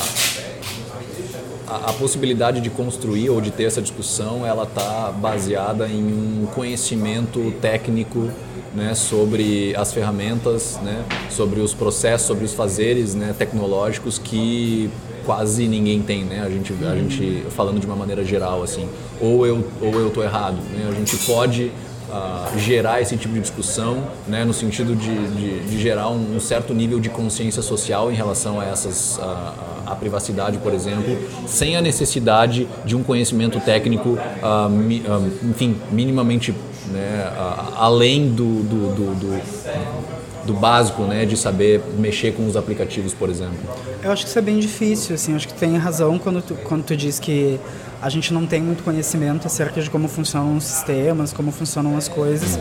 [1.66, 6.46] a, a, possibilidade de construir ou de ter essa discussão ela está baseada em um
[6.54, 8.30] conhecimento técnico
[8.74, 14.90] né, sobre as ferramentas, né, sobre os processos, sobre os fazeres né, tecnológicos que
[15.24, 16.40] quase ninguém tem, né?
[16.40, 18.88] A gente, a gente falando de uma maneira geral assim,
[19.20, 20.88] ou eu ou eu tô errado, né?
[20.88, 21.72] A gente pode
[22.16, 26.40] uh, gerar esse tipo de discussão, né, no sentido de, de, de gerar um, um,
[26.40, 29.54] certo nível de consciência social em relação a essas a,
[29.86, 34.10] a privacidade, por exemplo, sem a necessidade de um conhecimento técnico,
[34.42, 36.54] uh, mi, uh, enfim, minimamente
[36.92, 37.32] né,
[37.76, 43.28] além do, do, do, do do básico, né, de saber mexer com os aplicativos, por
[43.28, 43.58] exemplo?
[44.02, 46.84] Eu acho que isso é bem difícil, assim, acho que tem razão quando tu, quando
[46.84, 47.58] tu diz que
[48.06, 52.06] a gente não tem muito conhecimento acerca de como funcionam os sistemas, como funcionam as
[52.06, 52.56] coisas,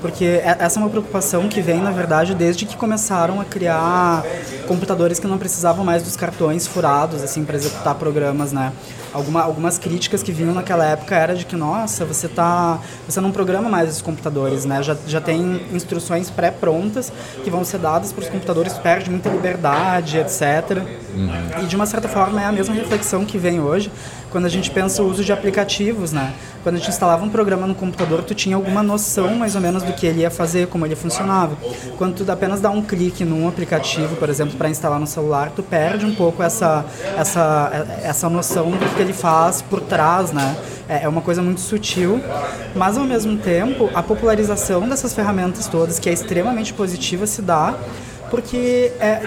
[0.00, 4.22] porque é, essa é uma preocupação que vem, na verdade, desde que começaram a criar
[4.68, 8.72] computadores que não precisavam mais dos cartões furados, assim, para executar programas, né?
[9.14, 13.30] Alguma, algumas críticas que vinham naquela época era de que, nossa, você tá, você não
[13.30, 14.82] programa mais os computadores, né?
[14.82, 17.12] Já, já tem instruções pré-prontas
[17.44, 20.82] que vão ser dadas para os computadores, perde muita liberdade, etc.
[21.14, 21.62] Uhum.
[21.62, 23.88] E de uma certa forma é a mesma reflexão que vem hoje
[24.34, 26.34] quando a gente pensa o uso de aplicativos, né?
[26.64, 29.84] Quando a gente instalava um programa no computador, tu tinha alguma noção mais ou menos
[29.84, 31.56] do que ele ia fazer, como ele funcionava.
[31.96, 35.62] Quando tu apenas dá um clique num aplicativo, por exemplo, para instalar no celular, tu
[35.62, 36.84] perde um pouco essa
[37.16, 40.56] essa essa noção do que ele faz por trás, né?
[40.88, 42.20] É, é uma coisa muito sutil,
[42.74, 47.74] mas ao mesmo tempo a popularização dessas ferramentas todas, que é extremamente positiva, se dá
[48.30, 49.22] porque é,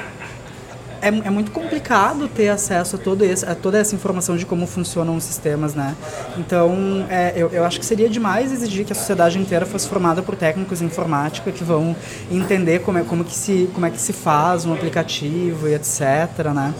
[1.01, 4.65] é, é, muito complicado ter acesso a, todo esse, a toda essa informação de como
[4.65, 5.95] funcionam os sistemas, né?
[6.37, 10.21] Então, é, eu, eu acho que seria demais exigir que a sociedade inteira fosse formada
[10.21, 11.95] por técnicos em informática que vão
[12.31, 16.53] entender como é, como que se, como é que se faz um aplicativo e etc,
[16.53, 16.73] né?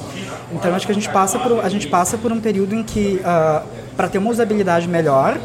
[0.52, 3.18] Então, acho que a gente passa por, a gente passa por um período em que,
[3.18, 3.64] uh, ah,
[3.96, 5.38] para ter uma usabilidade melhor,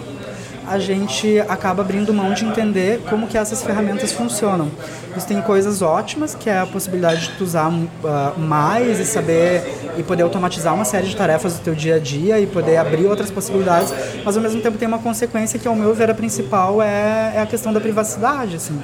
[0.66, 4.70] a gente acaba abrindo mão de entender como que essas ferramentas funcionam.
[5.16, 9.62] Isso tem coisas ótimas, que é a possibilidade de tu usar uh, mais e saber
[9.96, 13.07] e poder automatizar uma série de tarefas do teu dia a dia e poder abrir
[13.07, 13.92] outras possibilidades,
[14.25, 17.40] mas ao mesmo tempo tem uma consequência que, ao meu ver, a principal é, é
[17.40, 18.81] a questão da privacidade, assim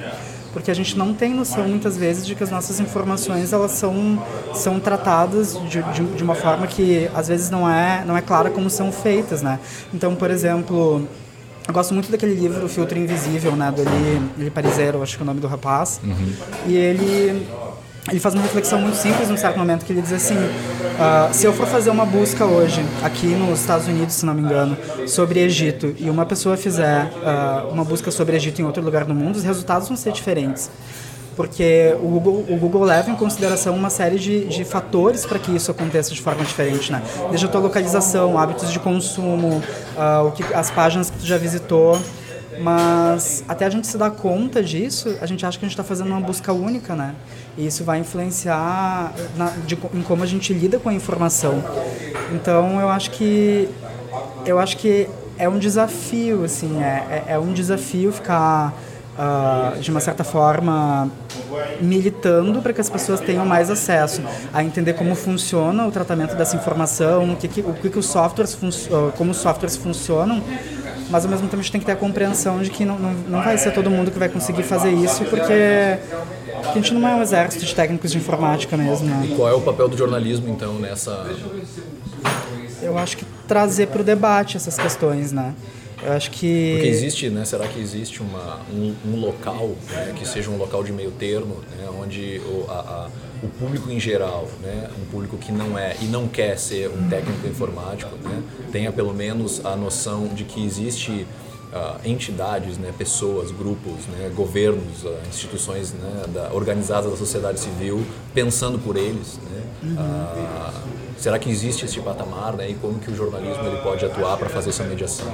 [0.51, 4.21] porque a gente não tem noção muitas vezes de que as nossas informações elas são,
[4.53, 8.49] são tratadas de, de, de, uma forma que às vezes não é não é clara
[8.49, 9.59] como são feitas, né?
[9.93, 11.07] Então, por exemplo,
[11.69, 15.23] eu gosto muito daquele livro, O Filtro Invisível, né, do Eli, Parizeiro, acho que é
[15.23, 16.01] o nome do rapaz.
[16.03, 16.33] Uhum.
[16.65, 17.47] E ele
[18.09, 21.45] ele faz uma reflexão muito simples num certo momento que ele diz assim uh, se
[21.45, 25.41] eu for fazer uma busca hoje aqui nos Estados Unidos se não me engano sobre
[25.41, 29.35] Egito e uma pessoa fizer uh, uma busca sobre Egito em outro lugar do mundo
[29.35, 30.71] os resultados vão ser diferentes
[31.39, 35.55] porque o Google, o Google leva em consideração uma série de, de fatores para que
[35.55, 37.01] isso aconteça de forma diferente, né?
[37.29, 39.63] Desde a tua localização, hábitos de consumo,
[39.95, 41.97] uh, o que, as páginas que tu já visitou,
[42.59, 45.83] mas até a gente se dar conta disso, a gente acha que a gente está
[45.83, 47.15] fazendo uma busca única, né?
[47.57, 51.63] E isso vai influenciar na, de, em como a gente lida com a informação.
[52.33, 53.69] Então, eu acho que
[54.45, 58.73] eu acho que é um desafio, assim, é, é, é um desafio ficar
[59.19, 61.11] uh, de uma certa forma,
[61.81, 64.21] militando para que as pessoas tenham mais acesso
[64.53, 68.05] a entender como funciona o tratamento dessa informação, o que, que, o que, que os
[68.05, 70.41] softwares uh, como os softwares funcionam,
[71.09, 73.13] mas ao mesmo tempo a gente tem que ter a compreensão de que não, não,
[73.27, 75.99] não vai ser todo mundo que vai conseguir fazer isso, porque
[76.69, 79.07] a gente não é um exército de técnicos de informática mesmo.
[79.07, 79.29] Né?
[79.31, 81.27] E qual é o papel do jornalismo, então, nessa...
[82.81, 85.53] Eu acho que trazer para o debate essas questões, né?
[86.01, 86.73] Eu acho que.
[86.73, 87.43] Porque existe, né?
[87.45, 91.61] Será que existe uma, um, um local né, que seja um local de meio termo,
[91.77, 93.09] né, onde o, a, a,
[93.43, 97.09] o público em geral, né, um público que não é e não quer ser um
[97.09, 101.27] técnico informático, né, tenha pelo menos a noção de que existe
[101.71, 108.03] Uh, entidades, né, pessoas, grupos, né, governos, uh, instituições né, da, organizadas da sociedade civil
[108.33, 109.37] pensando por eles.
[109.37, 110.73] Né, uh,
[111.15, 114.49] será que existe esse patamar né, e como que o jornalismo ele pode atuar para
[114.49, 115.27] fazer essa mediação?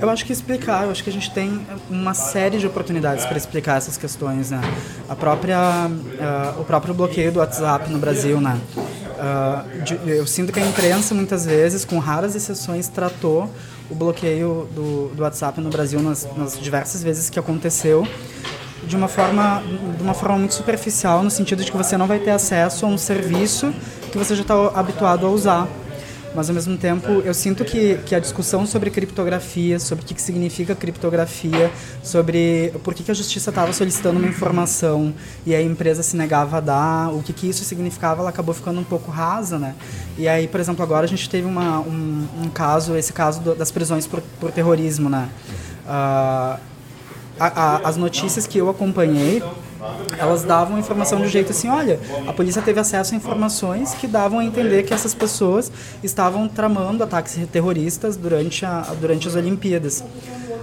[0.00, 3.36] Eu acho que explicar, eu acho que a gente tem uma série de oportunidades para
[3.36, 4.50] explicar essas questões.
[4.50, 4.60] Né?
[5.08, 5.88] A própria,
[6.58, 8.60] o próprio bloqueio do WhatsApp no Brasil, né?
[9.84, 13.48] De, eu sinto que a imprensa, muitas vezes, com raras exceções, tratou
[13.92, 18.06] o bloqueio do, do WhatsApp no Brasil nas, nas diversas vezes que aconteceu
[18.84, 19.62] de uma forma
[19.96, 22.88] de uma forma muito superficial no sentido de que você não vai ter acesso a
[22.88, 23.72] um serviço
[24.10, 25.68] que você já está habituado a usar
[26.34, 30.14] mas ao mesmo tempo eu sinto que, que a discussão sobre criptografia, sobre o que,
[30.14, 31.70] que significa criptografia,
[32.02, 35.14] sobre por que, que a justiça estava solicitando uma informação
[35.44, 38.80] e a empresa se negava a dar, o que, que isso significava, ela acabou ficando
[38.80, 39.74] um pouco rasa, né?
[40.16, 43.54] E aí, por exemplo, agora a gente teve uma, um, um caso, esse caso do,
[43.54, 45.28] das prisões por, por terrorismo, né?
[45.84, 46.60] Uh,
[47.38, 49.42] a, a, as notícias que eu acompanhei
[50.18, 54.06] elas davam informação de um jeito assim, olha, a polícia teve acesso a informações que
[54.06, 55.70] davam a entender que essas pessoas
[56.02, 60.04] estavam tramando ataques terroristas durante, a, durante as Olimpíadas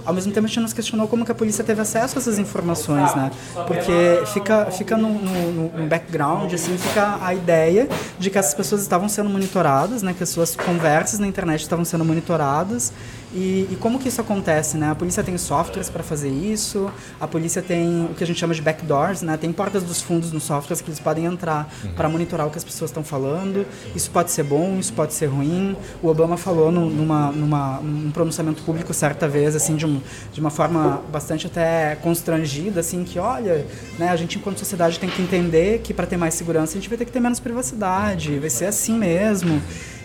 [0.04, 2.38] ao mesmo tempo a gente nos questionou como que a polícia teve acesso a essas
[2.38, 3.30] informações, né?
[3.66, 8.82] Porque fica, fica no, no, no background, assim, fica a ideia de que essas pessoas
[8.82, 10.14] estavam sendo monitoradas, né?
[10.16, 12.92] Que as suas conversas na internet estavam sendo monitoradas.
[13.32, 14.90] E, e como que isso acontece, né?
[14.90, 16.90] A polícia tem softwares para fazer isso,
[17.20, 19.36] a polícia tem o que a gente chama de backdoors, né?
[19.36, 21.92] Tem portas dos fundos nos softwares que eles podem entrar uhum.
[21.92, 23.64] para monitorar o que as pessoas estão falando.
[23.94, 25.76] Isso pode ser bom, isso pode ser ruim.
[26.02, 30.00] O Obama falou no, numa, numa, num pronunciamento público certa vez, assim, de um
[30.32, 33.66] de uma forma bastante até constrangida, assim, que olha,
[33.98, 36.88] né, a gente enquanto sociedade tem que entender que para ter mais segurança a gente
[36.88, 39.60] vai ter que ter menos privacidade, vai ser assim mesmo.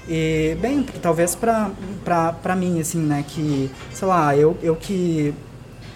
[0.07, 5.33] E, bem, talvez para mim, assim, né, que, sei lá, eu, eu que,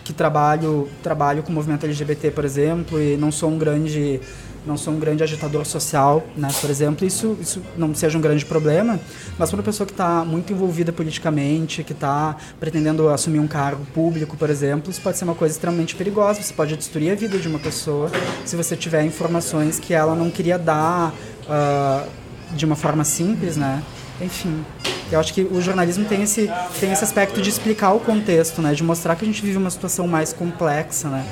[0.03, 4.19] que trabalho, trabalho com o movimento LGBT, por exemplo, e não sou um grande
[4.65, 8.45] não sou um grande agitador social, né, por exemplo, isso, isso não seja um grande
[8.45, 8.99] problema,
[9.37, 13.85] mas para uma pessoa que está muito envolvida politicamente, que está pretendendo assumir um cargo
[13.93, 16.41] público, por exemplo, isso pode ser uma coisa extremamente perigosa.
[16.41, 18.11] Você pode destruir a vida de uma pessoa
[18.45, 21.13] se você tiver informações que ela não queria dar
[21.45, 22.09] uh,
[22.55, 23.81] de uma forma simples, né?
[24.21, 24.63] Enfim.
[25.11, 28.73] Eu acho que o jornalismo tem esse, tem esse aspecto de explicar o contexto, né?
[28.73, 31.25] De mostrar que a gente vive uma situação mais complexa, né?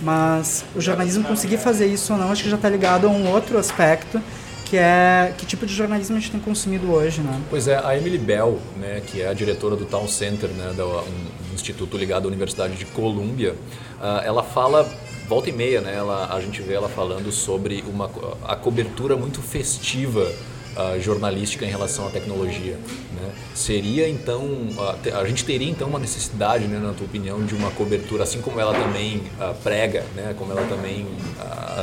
[0.00, 3.28] Mas o jornalismo conseguir fazer isso ou não, acho que já está ligado a um
[3.28, 4.20] outro aspecto,
[4.66, 7.40] que é que tipo de jornalismo a gente tem consumido hoje, né?
[7.50, 10.84] Pois é, a Emily Bell, né, que é a diretora do Town Center, né, da,
[10.84, 13.54] um instituto ligado à Universidade de Columbia,
[14.00, 14.88] uh, ela fala
[15.28, 18.10] volta e meia, né, ela, a gente vê ela falando sobre uma,
[18.46, 20.30] a cobertura muito festiva
[20.76, 22.74] uh, jornalística em relação à tecnologia.
[23.14, 23.32] Né?
[23.54, 27.70] Seria então, uh, a gente teria então uma necessidade, né, na tua opinião, de uma
[27.70, 31.06] cobertura, assim como ela também uh, prega, né, como ela também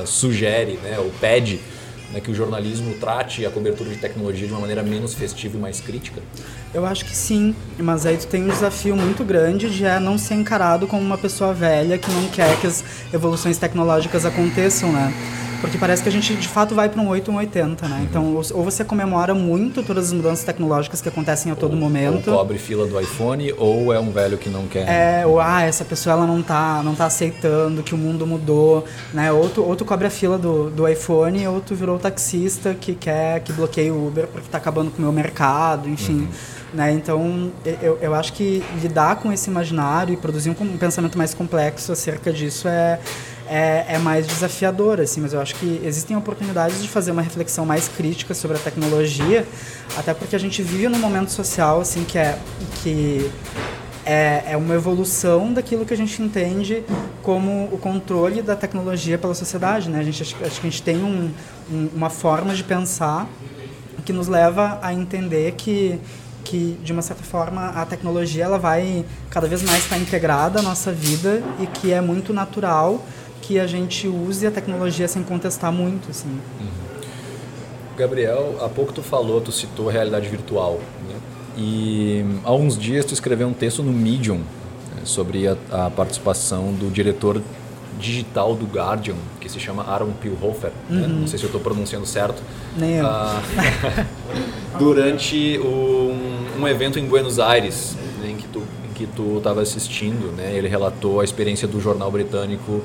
[0.06, 1.60] sugere, né, ou pede
[2.12, 5.60] né, que o jornalismo trate a cobertura de tecnologia de uma maneira menos festiva e
[5.60, 6.22] mais crítica?
[6.74, 10.18] Eu acho que sim, mas aí tu tem um desafio muito grande de é não
[10.18, 15.14] ser encarado como uma pessoa velha que não quer que as evoluções tecnológicas aconteçam, né?
[15.62, 17.96] Porque parece que a gente de fato vai para um 8 um 80, né?
[17.96, 18.04] Uhum.
[18.04, 22.32] Então, ou você comemora muito todas as mudanças tecnológicas que acontecem a todo ou, momento.
[22.32, 24.90] Ou cobre fila do iPhone, ou é um velho que não quer.
[24.90, 28.86] É, ou ah, essa pessoa ela não tá, não tá aceitando que o mundo mudou,
[29.14, 29.32] né?
[29.32, 32.96] Ou tu, ou tu cobre a fila do, do iPhone, ou tu virou taxista que
[32.96, 36.22] quer que bloqueie o Uber porque tá acabando com o meu mercado, enfim.
[36.22, 36.28] Uhum.
[36.74, 36.92] Né?
[36.94, 41.34] Então, eu, eu acho que lidar com esse imaginário e produzir um, um pensamento mais
[41.34, 42.98] complexo acerca disso é,
[43.52, 47.66] é, é, mais desafiador, assim, mas eu acho que existem oportunidades de fazer uma reflexão
[47.66, 49.46] mais crítica sobre a tecnologia,
[49.98, 52.40] até porque a gente vive num momento social, assim, que é,
[52.82, 53.30] que
[54.06, 56.82] é, é uma evolução daquilo que a gente entende
[57.22, 60.00] como o controle da tecnologia pela sociedade, né?
[60.00, 61.30] A gente, acho que a gente tem um,
[61.70, 63.28] um, uma forma de pensar
[64.06, 66.00] que nos leva a entender que
[66.44, 70.62] que de uma certa forma a tecnologia ela vai cada vez mais estar integrada à
[70.64, 73.06] nossa vida e que é muito natural
[73.42, 76.30] que a gente use a tecnologia sem contestar muito assim.
[76.30, 76.92] Uhum.
[77.98, 81.16] Gabriel, há pouco tu falou, tu citou realidade virtual, né?
[81.58, 86.74] E há uns dias tu escreveu um texto no Medium né, sobre a, a, participação
[86.74, 87.42] do diretor
[88.00, 91.02] digital do Guardian, que se chama Aaron Pilhofer, né?
[91.02, 91.08] uhum.
[91.08, 91.08] né?
[91.08, 92.42] não sei se eu estou pronunciando certo.
[92.78, 93.06] Nem eu.
[93.06, 93.42] Ah,
[94.80, 99.62] durante um, um, evento em Buenos Aires, né, em que tu em que tu estava
[99.62, 100.56] assistindo, né?
[100.56, 102.82] Ele relatou a experiência do jornal britânico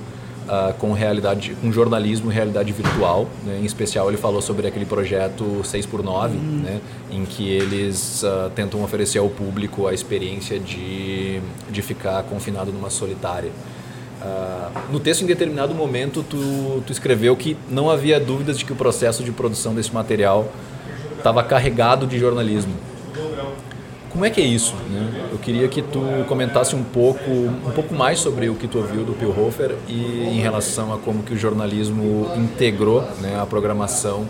[0.47, 3.27] uh, com realidade, com jornalismo e realidade virtual.
[3.45, 3.59] Né?
[3.61, 6.63] Em especial, ele falou sobre aquele projeto 6x9, uhum.
[6.65, 6.81] né?
[7.11, 12.91] em que eles uh, tentam oferecer ao público a experiência de, de ficar confinado numa
[12.91, 13.51] solitária.
[14.21, 18.73] Uh, no texto, em determinado momento, tu, tu escreveu que não havia dúvidas de que
[18.73, 20.51] o processo de produção desse material
[21.17, 22.73] estava carregado de jornalismo.
[24.17, 24.75] Como é que é isso?
[24.89, 25.29] Né?
[25.31, 29.05] Eu queria que tu comentasse um pouco, um pouco mais sobre o que tu ouviu
[29.05, 34.27] do Pilhofer e em relação a como que o jornalismo integrou né, a programação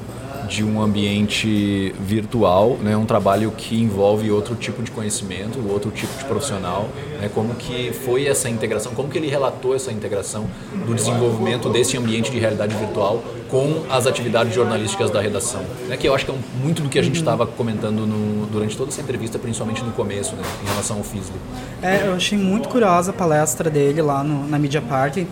[0.49, 6.17] de um ambiente virtual, né, um trabalho que envolve outro tipo de conhecimento, outro tipo
[6.19, 6.89] de profissional,
[7.21, 10.47] né, como que foi essa integração, como que ele relatou essa integração
[10.87, 16.07] do desenvolvimento desse ambiente de realidade virtual com as atividades jornalísticas da redação, né, que
[16.07, 17.51] eu acho que é muito do que a gente estava uhum.
[17.53, 21.35] comentando no, durante toda essa entrevista, principalmente no começo, né, em relação ao FISLE.
[21.83, 25.27] É, eu achei muito curiosa a palestra dele lá no, na Media Party,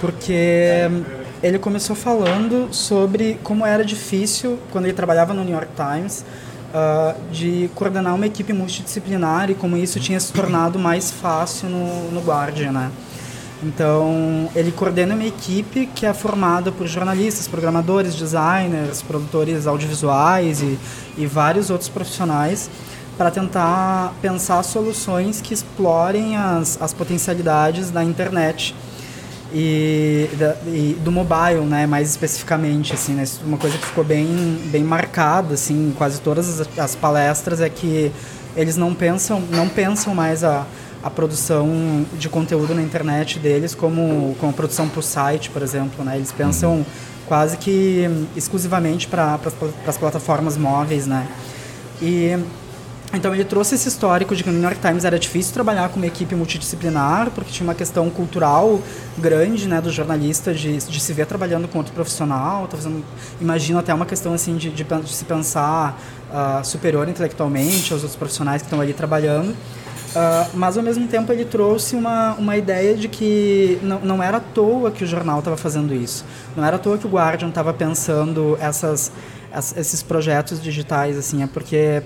[0.00, 0.88] porque
[1.42, 6.24] ele começou falando sobre como era difícil, quando ele trabalhava no New York Times,
[6.74, 12.10] uh, de coordenar uma equipe multidisciplinar e como isso tinha se tornado mais fácil no,
[12.10, 12.90] no Guardian, né?
[13.62, 20.78] Então, ele coordena uma equipe que é formada por jornalistas, programadores, designers, produtores audiovisuais e,
[21.18, 22.70] e vários outros profissionais
[23.18, 28.74] para tentar pensar soluções que explorem as, as potencialidades da internet
[29.52, 34.26] e, da, e, do mobile, né, mais especificamente, assim, né, uma coisa que ficou bem,
[34.66, 38.12] bem marcada, assim, em quase todas as, as, palestras é que
[38.56, 40.66] eles não pensam, não pensam mais a,
[41.02, 46.04] a produção de conteúdo na internet deles como, como produção para o site, por exemplo,
[46.04, 46.84] né, eles pensam
[47.26, 49.38] quase que exclusivamente para
[49.86, 51.26] as plataformas móveis, né,
[52.00, 52.38] e
[53.12, 55.96] então ele trouxe esse histórico de que no New York Times era difícil trabalhar com
[55.96, 58.80] uma equipe multidisciplinar, porque tinha uma questão cultural
[59.18, 62.68] grande, né, do jornalista de, de se ver trabalhando com outro profissional.
[62.68, 63.02] Talvez
[63.40, 66.00] imagino até uma questão assim de, de, de se pensar
[66.30, 69.50] uh, superior intelectualmente aos outros profissionais que estão ali trabalhando.
[69.50, 74.38] Uh, mas ao mesmo tempo ele trouxe uma, uma ideia de que não, não era
[74.38, 76.24] à toa que o jornal estava fazendo isso.
[76.56, 79.10] Não era à toa que o Guardian estava pensando essas,
[79.76, 82.02] esses projetos digitais, assim, é porque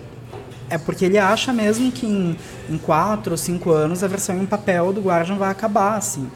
[0.71, 2.37] é porque ele acha mesmo que em,
[2.69, 6.31] em quatro ou cinco anos a versão em papel do Guardian vai acabar, assim.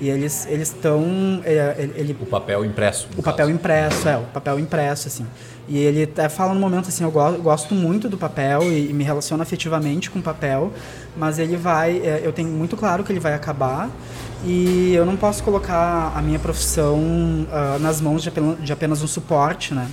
[0.00, 3.08] E eles eles estão é, ele, ele, o papel impresso.
[3.16, 3.50] O papel caso.
[3.56, 5.26] impresso, é, o papel impresso assim.
[5.68, 8.92] E ele até fala no momento assim, eu gosto, gosto muito do papel e, e,
[8.92, 10.72] me relaciono afetivamente com o papel,
[11.16, 13.88] mas ele vai, é, eu tenho muito claro que ele vai acabar
[14.44, 19.02] e eu não posso colocar a minha profissão uh, nas mãos de apenas, de apenas
[19.02, 19.88] um suporte, né?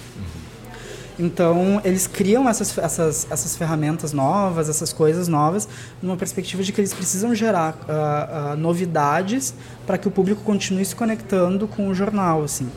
[1.20, 5.68] Então, eles criam essas, essas, essas ferramentas novas, essas coisas novas,
[6.02, 9.54] numa perspectiva de que eles precisam gerar uh, uh, novidades
[9.86, 12.70] para que o público continue se conectando com o jornal, assim.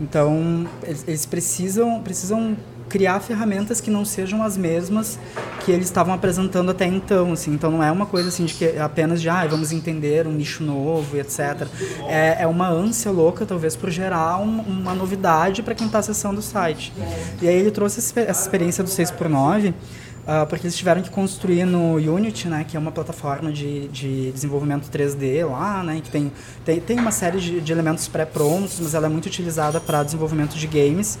[0.00, 2.56] Então, eles, eles precisam, precisam
[2.90, 5.18] criar ferramentas que não sejam as mesmas
[5.64, 7.54] que eles estavam apresentando até então, assim.
[7.54, 10.62] Então não é uma coisa assim de que apenas de ah, vamos entender um nicho
[10.62, 11.66] novo e etc.
[12.08, 16.40] É, é uma ânsia louca, talvez, por gerar um, uma novidade para quem está acessando
[16.40, 16.92] o site.
[17.40, 19.72] E aí ele trouxe essa experiência do 6x9
[20.20, 24.30] Uh, porque eles tiveram que construir no Unity, né, que é uma plataforma de, de
[24.30, 26.30] desenvolvimento 3D lá, né, que tem,
[26.64, 30.54] tem, tem uma série de, de elementos pré-prontos, mas ela é muito utilizada para desenvolvimento
[30.54, 31.18] de games.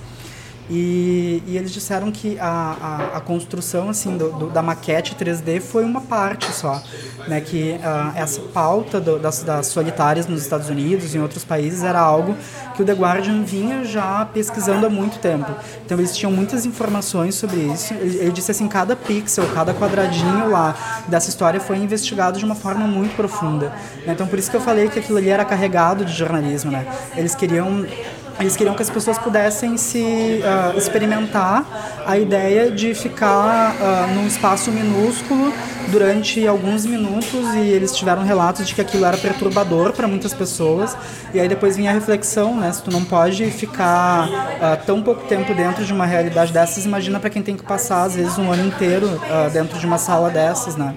[0.70, 2.46] E, e, eles disseram que a,
[3.12, 6.80] a, a construção assim do, do, da maquete 3D foi uma parte só,
[7.26, 7.40] né?
[7.40, 11.82] Que uh, essa pauta do, das, das, solitárias nos Estados Unidos e em outros países
[11.82, 12.36] era algo
[12.76, 15.50] que o The Guardian vinha já pesquisando há muito tempo.
[15.84, 17.92] Então eles tinham muitas informações sobre isso.
[17.94, 20.76] Ele, ele disse assim, cada pixel, cada quadradinho lá
[21.08, 23.70] dessa história foi investigado de uma forma muito profunda.
[24.06, 24.12] Né?
[24.12, 26.86] Então por isso que eu falei que aquilo ali era carregado de jornalismo, né?
[27.16, 27.84] Eles queriam
[28.38, 31.64] eles queriam que as pessoas pudessem se uh, experimentar
[32.06, 35.52] a ideia de ficar uh, num espaço minúsculo
[35.88, 40.96] durante alguns minutos e eles tiveram relatos de que aquilo era perturbador para muitas pessoas
[41.34, 42.72] e aí depois vinha a reflexão, né?
[42.72, 47.18] Se tu não pode ficar uh, tão pouco tempo dentro de uma realidade dessas, imagina
[47.18, 49.20] para quem tem que passar às vezes um ano inteiro
[49.52, 50.94] dentro de uma sala dessas, né?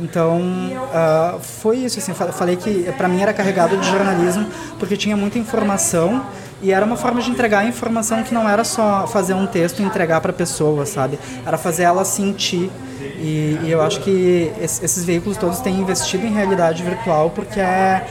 [0.00, 1.98] Então, uh, foi isso.
[1.98, 4.46] Assim, eu falei que para mim era carregado de jornalismo
[4.78, 6.24] porque tinha muita informação
[6.62, 9.80] e era uma forma de entregar a informação que não era só fazer um texto
[9.80, 11.18] e entregar para a pessoa, sabe?
[11.44, 12.70] Era fazer ela sentir.
[13.18, 18.06] E, e eu acho que esses veículos todos têm investido em realidade virtual porque é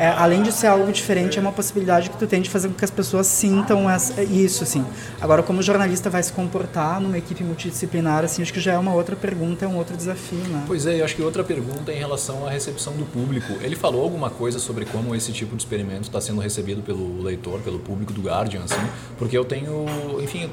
[0.00, 2.74] é, além de ser algo diferente, é uma possibilidade que tu tem de fazer com
[2.74, 4.82] que as pessoas sintam essa, isso, assim.
[5.20, 8.78] Agora, como o jornalista vai se comportar numa equipe multidisciplinar, assim, acho que já é
[8.78, 10.64] uma outra pergunta, é um outro desafio, né?
[10.66, 13.52] Pois é, eu acho que outra pergunta é em relação à recepção do público.
[13.60, 17.60] Ele falou alguma coisa sobre como esse tipo de experimento está sendo recebido pelo leitor,
[17.60, 18.80] pelo público do Guardian, assim?
[19.18, 19.84] Porque eu tenho,
[20.18, 20.50] enfim,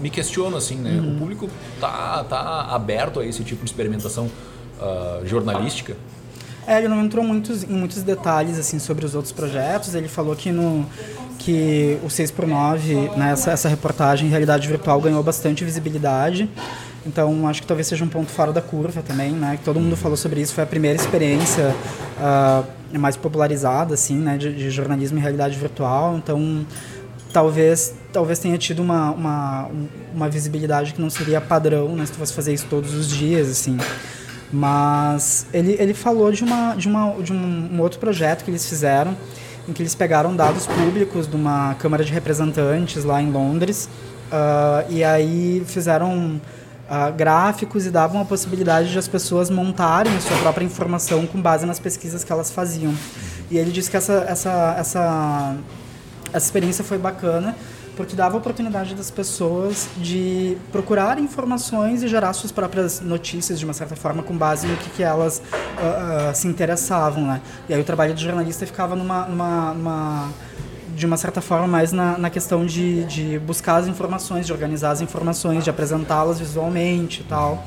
[0.00, 0.92] me questiono, assim, né?
[1.00, 1.16] Uhum.
[1.16, 4.30] O público tá, tá aberto a esse tipo de experimentação
[4.78, 5.96] uh, jornalística?
[6.66, 9.94] É, ele não entrou muitos, em muitos detalhes assim sobre os outros projetos.
[9.94, 10.86] Ele falou que no
[11.38, 16.48] que o 6 por 9 né, essa, essa reportagem em realidade virtual ganhou bastante visibilidade.
[17.06, 19.58] Então, acho que talvez seja um ponto fora da curva também, né?
[19.58, 20.54] Que todo mundo falou sobre isso.
[20.54, 21.74] Foi a primeira experiência
[22.18, 24.38] uh, mais popularizada, assim, né?
[24.38, 26.16] De, de jornalismo em realidade virtual.
[26.16, 26.64] Então,
[27.30, 29.70] talvez talvez tenha tido uma, uma,
[30.14, 33.50] uma visibilidade que não seria padrão né, se tu fosse fazer isso todos os dias
[33.50, 33.76] assim
[34.54, 38.68] mas ele, ele falou de, uma, de, uma, de um, um outro projeto que eles
[38.68, 39.16] fizeram
[39.68, 43.88] em que eles pegaram dados públicos de uma Câmara de Representantes lá em Londres
[44.30, 46.40] uh, e aí fizeram
[46.88, 51.40] uh, gráficos e davam a possibilidade de as pessoas montarem a sua própria informação com
[51.40, 52.94] base nas pesquisas que elas faziam.
[53.50, 55.56] E ele disse que essa, essa, essa,
[56.32, 57.56] essa experiência foi bacana
[57.96, 63.64] porque dava a oportunidade das pessoas de procurar informações e gerar suas próprias notícias de
[63.64, 67.40] uma certa forma com base no que, que elas uh, uh, se interessavam, né?
[67.68, 70.28] E aí o trabalho do jornalista ficava numa, numa, numa
[70.94, 74.90] de uma certa forma mais na, na questão de, de buscar as informações, de organizar
[74.90, 77.66] as informações, de apresentá-las visualmente e tal.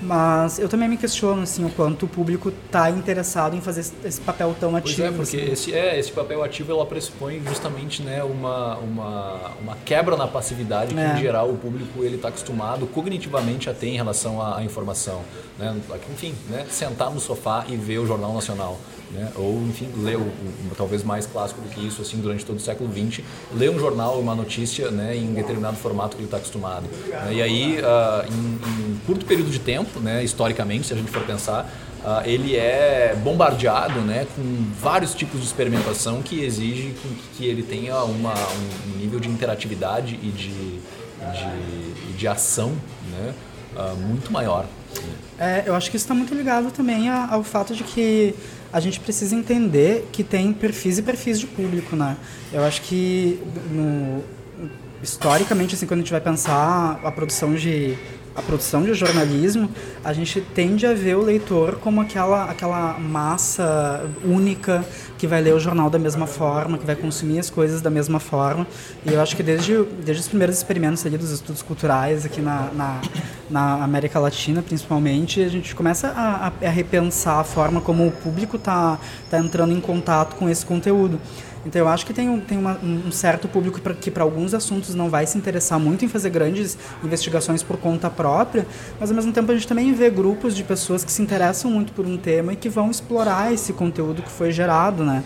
[0.00, 4.20] Mas eu também me questiono assim, o quanto o público está interessado em fazer esse
[4.20, 4.96] papel tão ativo.
[4.96, 5.52] Pois é, porque assim.
[5.52, 10.94] esse, é, esse papel ativo ela pressupõe justamente né, uma, uma, uma quebra na passividade
[10.94, 11.14] que, é.
[11.14, 15.22] em geral, o público ele está acostumado cognitivamente a ter em relação à, à informação.
[15.58, 15.74] Né?
[16.12, 18.78] Enfim, né, sentar no sofá e ver o Jornal Nacional.
[19.10, 19.32] Né?
[19.36, 20.18] Ou, enfim, ler,
[20.76, 24.18] talvez mais clássico do que isso, assim, durante todo o século XX, ler um jornal,
[24.20, 26.84] uma notícia né, em determinado formato que ele está acostumado.
[27.06, 27.34] Né?
[27.34, 31.22] E aí, uh, em, em curto período de tempo, né, historicamente, se a gente for
[31.24, 34.42] pensar, Uh, ele é bombardeado né, com
[34.80, 36.94] vários tipos de experimentação que exige
[37.36, 42.70] que ele tenha uma, um nível de interatividade e de, de, de ação
[43.10, 43.34] né,
[43.76, 44.64] uh, muito maior.
[45.38, 48.34] É, eu acho que isso está muito ligado também ao fato de que
[48.72, 52.16] a gente precisa entender que tem perfis e perfis de público, né?
[52.52, 53.40] Eu acho que
[53.70, 54.22] no,
[55.02, 57.96] historicamente, assim, quando a gente vai pensar a produção de
[58.38, 59.68] a produção de jornalismo,
[60.04, 64.84] a gente tende a ver o leitor como aquela, aquela massa única
[65.18, 68.20] que vai ler o jornal da mesma forma, que vai consumir as coisas da mesma
[68.20, 68.64] forma.
[69.04, 72.70] E eu acho que desde, desde os primeiros experimentos ali dos estudos culturais aqui na,
[72.72, 73.00] na,
[73.50, 78.56] na América Latina, principalmente, a gente começa a, a, repensar a forma como o público
[78.56, 81.20] está tá entrando em contato com esse conteúdo.
[81.68, 84.54] Então eu acho que tem um, tem uma, um certo público pra, que para alguns
[84.54, 88.66] assuntos não vai se interessar muito em fazer grandes investigações por conta própria,
[88.98, 91.92] mas ao mesmo tempo a gente também vê grupos de pessoas que se interessam muito
[91.92, 95.22] por um tema e que vão explorar esse conteúdo que foi gerado, né?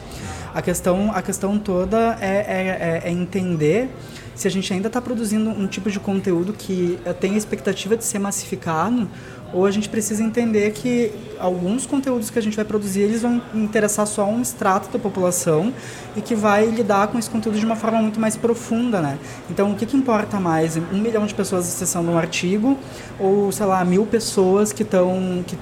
[0.52, 3.88] A questão, a questão toda é, é, é entender
[4.34, 8.04] se a gente ainda está produzindo um tipo de conteúdo que tem a expectativa de
[8.04, 9.08] ser massificado
[9.52, 13.42] ou a gente precisa entender que alguns conteúdos que a gente vai produzir eles vão
[13.54, 15.72] interessar só um extrato da população
[16.16, 19.18] e que vai lidar com esse conteúdo de uma forma muito mais profunda, né?
[19.50, 20.76] Então, o que, que importa mais?
[20.76, 22.78] Um milhão de pessoas acessando um artigo
[23.18, 25.56] ou, sei lá, mil pessoas que estão que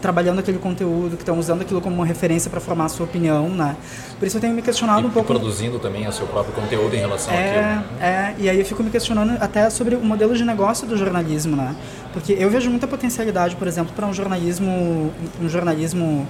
[0.00, 3.48] trabalhando aquele conteúdo, que estão usando aquilo como uma referência para formar a sua opinião,
[3.48, 3.76] né?
[4.18, 5.32] Por isso eu tenho me questionado e, um pouco...
[5.32, 7.62] produzindo também o seu próprio conteúdo em relação é, àquilo.
[7.62, 7.84] Né?
[8.00, 11.56] É, e aí eu fico me questionando até sobre o modelo de negócio do jornalismo,
[11.56, 11.74] né?
[12.12, 16.26] Porque eu vejo muita potencialidade, por exemplo, para um jornalismo, um jornalismo,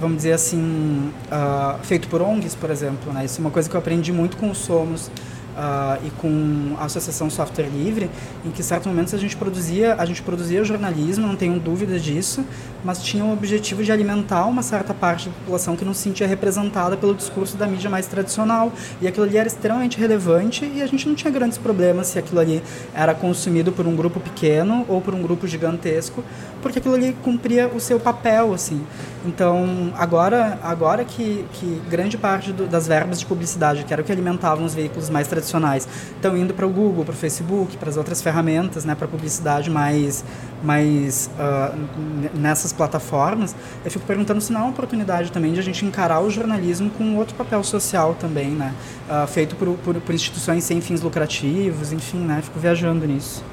[0.00, 3.12] vamos dizer assim, uh, feito por ONGs, por exemplo.
[3.12, 3.24] Né?
[3.24, 5.10] Isso é uma coisa que eu aprendi muito com o Somos
[5.56, 8.10] uh, e com a Associação Software Livre,
[8.44, 12.02] em que em certos momentos a gente produzia, a gente produzia jornalismo, não tenho dúvidas
[12.02, 12.44] disso,
[12.84, 16.26] mas tinha o objetivo de alimentar uma certa parte da população que não se sentia
[16.26, 18.72] representada pelo discurso da mídia mais tradicional.
[19.00, 22.40] E aquilo ali era extremamente relevante e a gente não tinha grandes problemas se aquilo
[22.40, 22.62] ali
[22.94, 26.22] era consumido por um grupo pequeno ou por um grupo gigantesco,
[26.62, 28.84] porque aquilo ali cumpria o seu papel, assim.
[29.24, 34.04] Então, agora, agora que, que grande parte do, das verbas de publicidade, que era o
[34.04, 37.88] que alimentavam os veículos mais tradicionais, estão indo para o Google, para o Facebook, para
[37.88, 40.24] as outras ferramentas, né, para publicidade mais,
[40.62, 45.62] mais uh, nessas plataformas, eu fico perguntando se não é uma oportunidade também de a
[45.62, 48.74] gente encarar o jornalismo com outro papel social também, né,
[49.08, 53.44] uh, feito por, por, por, instituições sem fins lucrativos, enfim, né, fico viajando nisso.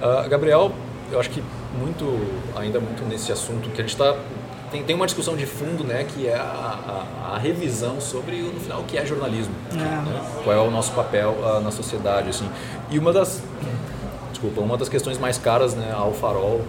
[0.00, 0.72] Uh, Gabriel,
[1.10, 1.42] eu acho que
[1.78, 2.04] muito,
[2.56, 4.14] ainda muito nesse assunto que a gente está
[4.74, 6.40] tem, tem uma discussão de fundo, né, que é a,
[7.28, 9.54] a, a revisão sobre, no final, o que é jornalismo.
[9.72, 9.76] É.
[9.76, 10.40] Né?
[10.42, 12.48] Qual é o nosso papel uh, na sociedade, assim.
[12.90, 13.40] E uma das,
[14.32, 16.62] desculpa, uma das questões mais caras, né, ao Farol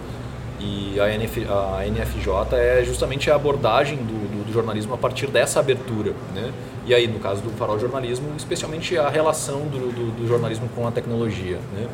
[0.60, 5.28] e a, NF, a NFJ é justamente a abordagem do, do, do, jornalismo a partir
[5.28, 6.54] dessa abertura, né?
[6.86, 10.88] E aí, no caso do Farol Jornalismo, especialmente a relação do, do, do jornalismo com
[10.88, 11.88] a tecnologia, né?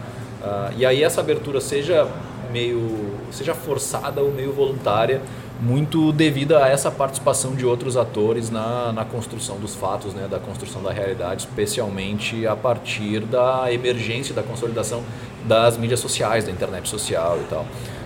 [0.44, 2.08] Uh, e aí essa abertura seja
[2.52, 5.22] meio seja forçada ou meio voluntária
[5.62, 10.40] muito devido a essa participação de outros atores na, na construção dos fatos, né, da
[10.40, 15.04] construção da realidade, especialmente a partir da emergência, da consolidação
[15.46, 17.62] das mídias sociais, da internet social e tal.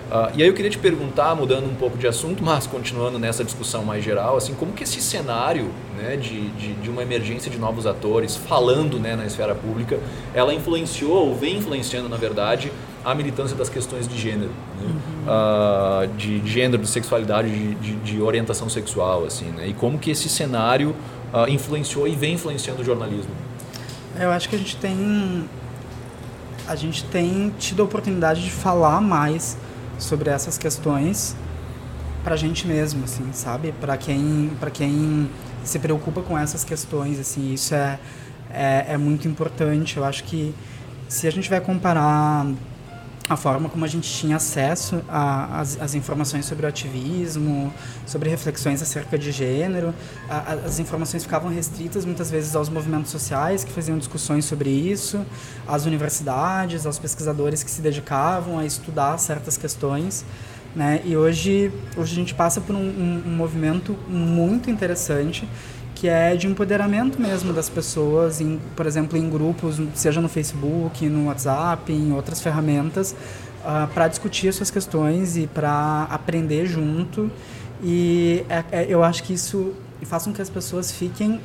[0.06, 3.42] Uh, e aí eu queria te perguntar, mudando um pouco de assunto, mas continuando nessa
[3.42, 7.58] discussão mais geral, assim, como que esse cenário né, de, de, de, uma emergência de
[7.58, 9.98] novos atores, falando né, na esfera pública,
[10.32, 12.70] ela influenciou, ou vem influenciando, na verdade,
[13.06, 14.84] a militância das questões de gênero, né?
[14.84, 16.10] uhum.
[16.10, 19.68] uh, de, de, gênero, de sexualidade, de, de, orientação sexual, assim, né?
[19.68, 20.90] E como que esse cenário
[21.32, 23.30] uh, influenciou e vem influenciando o jornalismo?
[24.18, 25.48] Eu acho que a gente tem
[26.66, 29.56] a gente tem tido a oportunidade de falar mais
[30.00, 31.36] sobre essas questões
[32.24, 33.72] para a gente mesmo, assim, sabe?
[33.80, 35.30] Para quem, para quem
[35.62, 38.00] se preocupa com essas questões, assim, isso é,
[38.50, 39.96] é, é muito importante.
[39.96, 40.52] Eu acho que
[41.08, 42.46] se a gente vai comparar
[43.28, 47.72] a forma como a gente tinha acesso às informações sobre o ativismo,
[48.06, 49.92] sobre reflexões acerca de gênero.
[50.28, 54.70] A, a, as informações ficavam restritas muitas vezes aos movimentos sociais que faziam discussões sobre
[54.70, 55.26] isso,
[55.66, 60.24] às universidades, aos pesquisadores que se dedicavam a estudar certas questões.
[60.74, 61.00] Né?
[61.04, 65.48] E hoje, hoje a gente passa por um, um, um movimento muito interessante
[65.96, 71.08] que é de empoderamento mesmo das pessoas, em, por exemplo, em grupos, seja no Facebook,
[71.08, 73.16] no WhatsApp, em outras ferramentas, uh,
[73.64, 77.30] ah, para discutir as suas questões e para aprender junto.
[77.82, 79.72] E é, é, eu acho que isso
[80.02, 81.40] faz com que as pessoas fiquem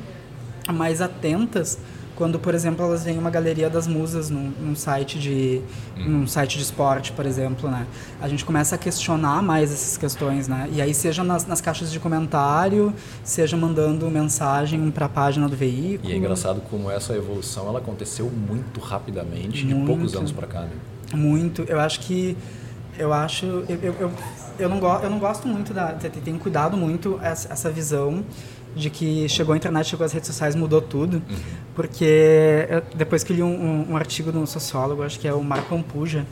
[0.70, 1.78] mais atentas
[2.16, 5.62] quando, por exemplo, elas veem uma galeria das musas num, num site de
[5.98, 6.10] hum.
[6.10, 7.86] num site de esporte, por exemplo, né?
[8.20, 10.68] A gente começa a questionar mais essas questões, né?
[10.72, 12.92] E aí seja nas, nas caixas de comentário,
[13.24, 16.10] seja mandando mensagem para a página do veículo.
[16.10, 20.46] E é engraçado como essa evolução ela aconteceu muito rapidamente, muito, de poucos anos para
[20.46, 20.72] cá, né?
[21.14, 21.62] Muito.
[21.62, 22.36] Eu acho que
[22.98, 24.12] eu acho eu, eu, eu,
[24.58, 28.22] eu não, go, eu não gosto muito da tenho cuidado muito essa, essa visão
[28.74, 31.14] de que chegou a internet, chegou as redes sociais, mudou tudo.
[31.16, 31.36] Uhum.
[31.74, 35.42] Porque depois que li um, um, um artigo de um sociólogo, acho que é o
[35.42, 36.26] Marco Ampuja,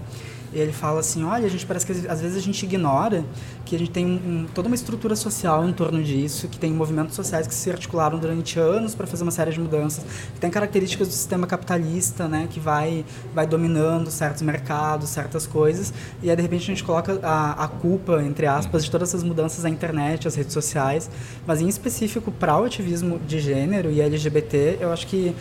[0.53, 3.24] ele fala assim, olha, a gente parece que às vezes a gente ignora
[3.64, 7.14] que a gente tem um, toda uma estrutura social em torno disso, que tem movimentos
[7.14, 11.09] sociais que se articularam durante anos para fazer uma série de mudanças, que tem características
[11.09, 15.92] do sistema capitalista, né, que vai vai dominando certos mercados, certas coisas,
[16.22, 19.22] e aí de repente a gente coloca a, a culpa, entre aspas, de todas essas
[19.22, 21.09] mudanças na internet, as redes sociais,
[21.46, 25.34] mas em específico para o ativismo de gênero e LGBT, eu acho que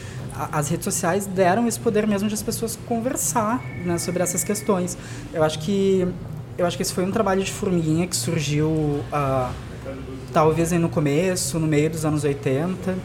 [0.52, 4.98] as redes sociais deram esse poder mesmo de as pessoas conversar né, sobre essas questões.
[5.34, 6.08] Eu acho que
[6.58, 9.54] eu acho que esse foi um trabalho de formiguinha que surgiu uh,
[10.34, 12.98] talvez no começo, no meio dos anos 80,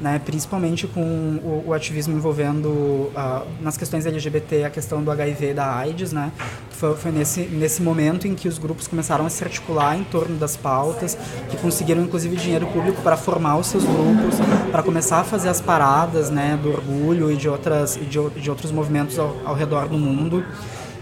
[0.00, 5.50] né, principalmente com o, o ativismo envolvendo uh, nas questões LGBT a questão do HIV
[5.50, 6.32] e da AIDS, né,
[6.70, 10.36] foi, foi, nesse, nesse momento em que os grupos começaram a se articular em torno
[10.38, 11.18] das pautas,
[11.50, 14.36] que conseguiram inclusive dinheiro público para formar os seus grupos,
[14.70, 18.72] para começar a fazer as paradas né, do orgulho e de, outras, de, de outros
[18.72, 20.44] movimentos ao, ao redor do mundo.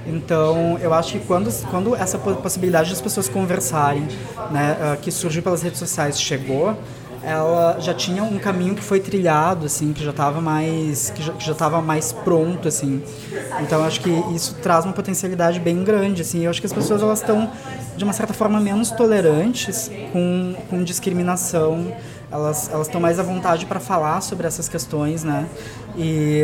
[0.07, 4.09] Então, eu acho que quando, quando essa possibilidade das pessoas conversarem,
[4.51, 6.77] né, uh, que surgiu pelas redes sociais, chegou,
[7.23, 11.53] ela já tinha um caminho que foi trilhado, assim, que já estava mais, que já,
[11.53, 13.03] estava mais pronto, assim.
[13.61, 16.45] Então, acho que isso traz uma potencialidade bem grande, assim.
[16.45, 17.51] Eu acho que as pessoas elas estão
[17.97, 21.93] de uma certa forma menos tolerantes com, com discriminação.
[22.31, 25.47] Elas elas estão mais à vontade para falar sobre essas questões, né?
[25.97, 26.43] E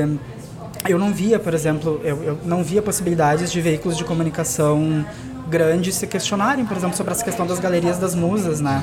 [0.88, 5.04] eu não via, por exemplo, eu, eu não via possibilidades de veículos de comunicação
[5.48, 8.82] grandes se questionarem, por exemplo, sobre essa questão das galerias das musas, né?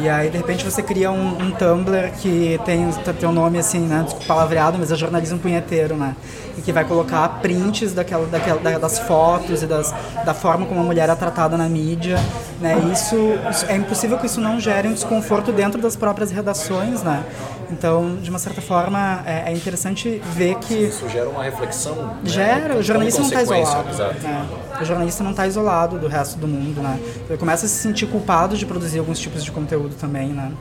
[0.00, 2.88] E aí, de repente, você cria um, um Tumblr que tem,
[3.18, 4.06] tem um nome assim, né?
[4.26, 6.14] Palavreado, mas é jornalismo punheteiro, né?
[6.56, 9.92] E que vai colocar prints daquela, daquela, das fotos e das,
[10.24, 12.16] da forma como a mulher é tratada na mídia,
[12.60, 12.76] né?
[12.92, 13.16] Isso,
[13.50, 17.24] isso, é impossível que isso não gere um desconforto dentro das próprias redações, né?
[17.70, 20.74] Então, de uma certa forma, é, é interessante ver que...
[20.74, 22.20] Isso gera uma reflexão, né?
[22.24, 23.88] Gera, o jornalista não está isolado.
[24.22, 24.48] Né?
[24.80, 26.98] O jornalista não está isolado do resto do mundo, né?
[27.28, 30.52] Ele começa a se sentir culpado de produzir alguns tipos de conteúdo também, né?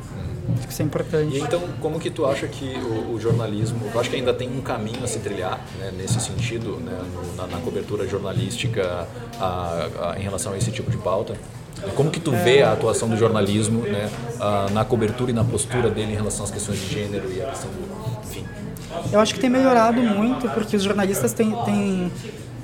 [0.55, 1.35] Acho que isso é importante.
[1.35, 4.49] E então, como que tu acha que o, o jornalismo, eu acho que ainda tem
[4.49, 6.97] um caminho a se trilhar, né, nesse sentido, né,
[7.35, 9.07] na, na, cobertura jornalística
[9.39, 11.35] a, a, em relação a esse tipo de pauta?
[11.95, 14.09] Como que tu vê a atuação do jornalismo né,
[14.71, 17.69] na cobertura e na postura dele em relação às questões de gênero e a questão
[17.69, 18.45] do, enfim?
[19.11, 22.11] Eu acho que tem melhorado muito porque os jornalistas têm, têm,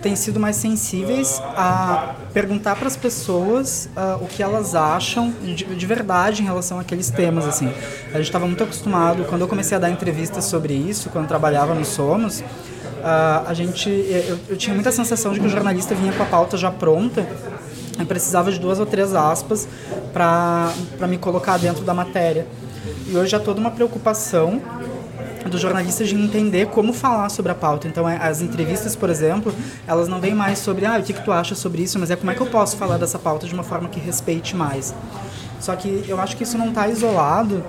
[0.01, 5.53] têm sido mais sensíveis a perguntar para as pessoas uh, o que elas acham de,
[5.53, 7.71] de, verdade em relação àqueles temas assim.
[8.13, 11.73] A gente estava muito acostumado quando eu comecei a dar entrevistas sobre isso, quando trabalhava
[11.73, 12.43] no Somos, uh,
[13.47, 16.57] a gente eu, eu tinha muita sensação de que o jornalista vinha com a pauta
[16.57, 17.25] já pronta
[17.97, 19.67] eu precisava de duas ou três aspas
[20.11, 20.73] para
[21.07, 22.47] me colocar dentro da matéria.
[23.07, 24.61] E hoje há toda uma preocupação
[25.49, 27.87] do jornalista de entender como falar sobre a pauta.
[27.87, 29.53] Então, é, as entrevistas, por exemplo,
[29.87, 32.15] elas não vêm mais sobre, ah, o que, que tu acha sobre isso, mas é
[32.15, 34.93] como é que eu posso falar dessa pauta de uma forma que respeite mais.
[35.59, 37.63] Só que eu acho que isso não está isolado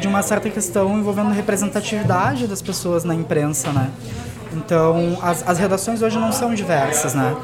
[0.00, 3.90] de uma certa questão envolvendo representatividade das pessoas na imprensa, né?
[4.54, 7.34] Então, as, as redações hoje não são diversas, né?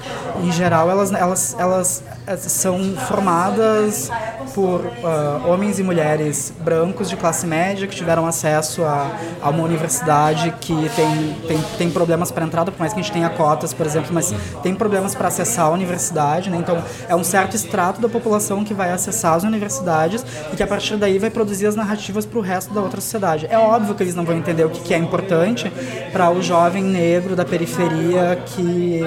[0.42, 2.02] Em geral, elas, elas, elas
[2.38, 4.11] são formadas
[4.54, 9.11] por uh, homens e mulheres brancos de classe média que tiveram acesso a,
[9.42, 13.12] a uma universidade que tem, tem, tem problemas para entrada, por mais que a gente
[13.12, 16.56] tenha cotas, por exemplo, mas tem problemas para acessar a universidade, né?
[16.56, 20.66] Então, é um certo extrato da população que vai acessar as universidades e que a
[20.66, 23.46] partir daí vai produzir as narrativas para o resto da outra sociedade.
[23.50, 25.72] É óbvio que eles não vão entender o que, que é importante
[26.12, 29.01] para o jovem negro da periferia que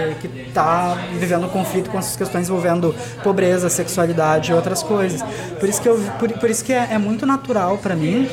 [0.48, 5.22] está vivendo conflito com essas questões envolvendo pobreza, sexualidade e outras coisas.
[5.60, 8.30] Por isso que, eu, por, por isso que é, é muito natural para mim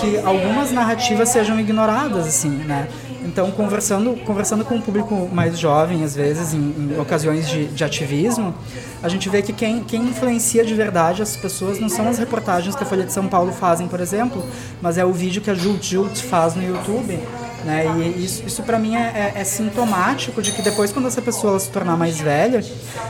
[0.00, 2.88] que algumas narrativas sejam ignoradas, assim, né?
[3.24, 7.82] Então, conversando, conversando com o público mais jovem, às vezes, em, em ocasiões de, de,
[7.82, 8.54] ativismo,
[9.02, 12.76] a gente vê que quem, quem influencia de verdade as pessoas não são as reportagens
[12.76, 14.44] que a Folha de São Paulo fazem, por exemplo,
[14.80, 17.18] mas é o vídeo que a Jult faz no YouTube,
[17.66, 17.84] né?
[18.16, 21.58] E isso, isso para mim é, é, é, sintomático de que depois, quando essa pessoa
[21.58, 22.64] se tornar mais velha,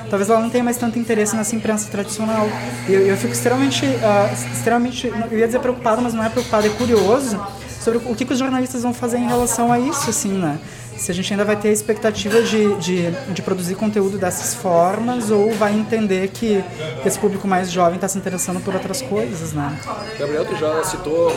[0.09, 2.49] talvez ela não tenha mais tanto interesse nessa imprensa tradicional.
[2.89, 6.67] E eu, eu fico extremamente, uh, extremamente, eu ia dizer preocupado, mas não é preocupado,
[6.67, 7.39] é curioso
[7.81, 10.59] sobre o que, que os jornalistas vão fazer em relação a isso, assim, né?
[10.99, 15.31] Se a gente ainda vai ter a expectativa de, de, de produzir conteúdo dessas formas
[15.31, 16.63] ou vai entender que,
[17.05, 19.79] esse público mais jovem está se interessando por outras coisas, né?
[20.19, 21.33] Gabriel, tu já citou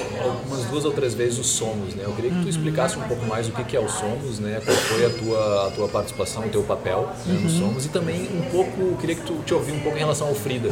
[0.47, 2.03] umas duas ou três vezes o Somos, né?
[2.05, 2.49] Eu queria que tu uhum.
[2.49, 4.59] explicasse um pouco mais o que, é o Somos, né?
[4.65, 7.49] Qual foi a tua, a tua participação, o teu papel né, no uhum.
[7.49, 10.33] Somos e também um pouco, queria que tu te ouvir um pouco em relação ao
[10.33, 10.71] Frida.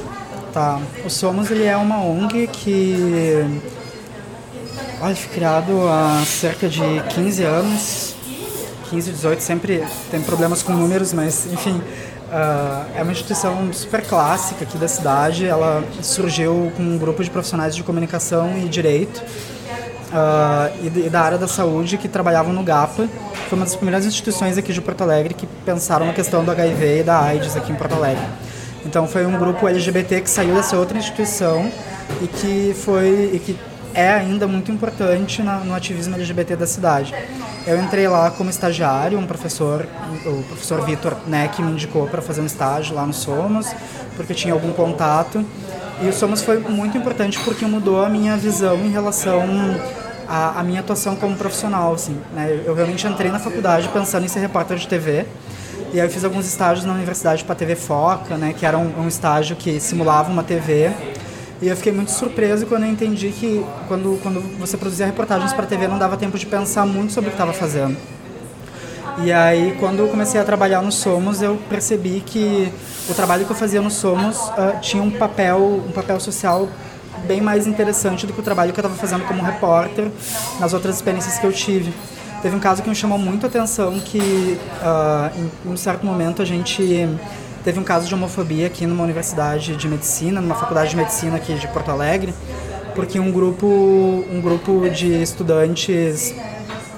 [0.51, 3.45] Tá, o Somos ele é uma ONG que
[4.99, 6.81] olha, foi criado há cerca de
[7.13, 8.16] 15 anos
[8.89, 11.81] 15, 18 sempre tem problemas com números, mas enfim,
[12.27, 15.45] uh, é uma instituição super clássica aqui da cidade.
[15.45, 21.21] Ela surgiu com um grupo de profissionais de comunicação e direito uh, e, e, da
[21.21, 23.07] área da saúde que trabalhavam no GAPA.
[23.49, 26.99] Foi uma das primeiras instituições aqui de Porto Alegre que pensaram na questão do HIV
[26.99, 28.25] e da AIDS aqui em Porto Alegre.
[28.85, 31.69] Então foi um grupo LGBT que saiu dessa outra instituição
[32.21, 33.57] e que foi e que
[33.97, 37.15] é ainda muito importante na, no ativismo LGBT da cidade.
[37.65, 39.87] Eu entrei lá como estagiário, um professor,
[40.23, 43.65] o professor Vitor né, que me indicou para fazer um estágio lá no Somos,
[44.15, 45.43] porque tinha algum contato.
[45.99, 49.41] E o Somos foi muito importante porque mudou a minha visão em relação
[50.27, 51.95] à, à minha atuação como profissional.
[51.95, 52.61] Assim, né?
[52.63, 55.25] Eu realmente entrei na faculdade pensando em ser repórter de TV.
[55.91, 58.77] E aí eu fiz alguns estágios na universidade para a TV Foca, né, que era
[58.77, 60.91] um, um estágio que simulava uma TV
[61.61, 65.65] e eu fiquei muito surpreso quando eu entendi que quando, quando você produzia reportagens para
[65.65, 67.97] TV não dava tempo de pensar muito sobre o que estava fazendo.
[69.23, 72.71] E aí, quando eu comecei a trabalhar no Somos, eu percebi que
[73.09, 76.69] o trabalho que eu fazia no Somos uh, tinha um papel, um papel social
[77.25, 80.11] bem mais interessante do que o trabalho que eu estava fazendo como repórter
[80.59, 81.91] nas outras experiências que eu tive.
[82.43, 86.43] Teve um caso que me chamou muito a atenção, que uh, em um certo momento
[86.43, 87.09] a gente
[87.67, 91.53] Teve um caso de homofobia aqui numa universidade de medicina, numa faculdade de medicina aqui
[91.53, 92.33] de Porto Alegre,
[92.95, 93.67] porque um grupo,
[94.31, 96.33] um grupo de estudantes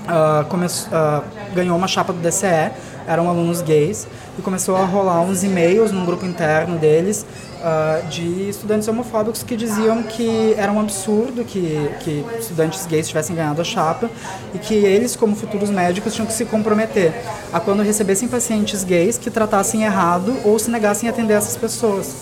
[0.06, 1.24] uh, come, uh,
[1.56, 2.70] ganhou uma chapa do DCE,
[3.08, 4.08] eram alunos gays,
[4.38, 7.26] e começou a rolar uns e-mails num grupo interno deles
[7.60, 13.36] uh, de estudantes homofóbicos que diziam que era um absurdo que, que estudantes gays tivessem
[13.36, 14.10] ganhado a chapa
[14.54, 17.14] e que eles, como futuros médicos, tinham que se comprometer
[17.52, 22.16] a quando recebessem pacientes gays que tratassem errado ou se negassem a atender essas pessoas.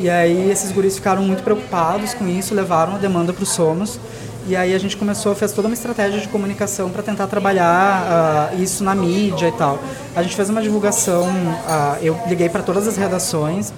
[0.00, 3.98] E aí esses guris ficaram muito preocupados com isso, levaram a demanda para o Somos
[4.44, 8.60] e aí a gente começou, fez toda uma estratégia de comunicação para tentar trabalhar uh,
[8.60, 9.78] isso na mídia e tal.
[10.16, 13.72] A gente fez uma divulgação, uh, eu liguei para todas as redações.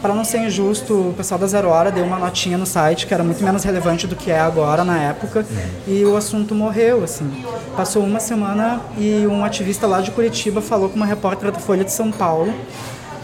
[0.00, 3.12] Para não ser injusto, o pessoal da Zero Hora deu uma notinha no site que
[3.12, 5.44] era muito menos relevante do que é agora na época
[5.86, 7.44] e o assunto morreu, assim.
[7.76, 11.84] Passou uma semana e um ativista lá de Curitiba falou com uma repórter da Folha
[11.84, 12.54] de São Paulo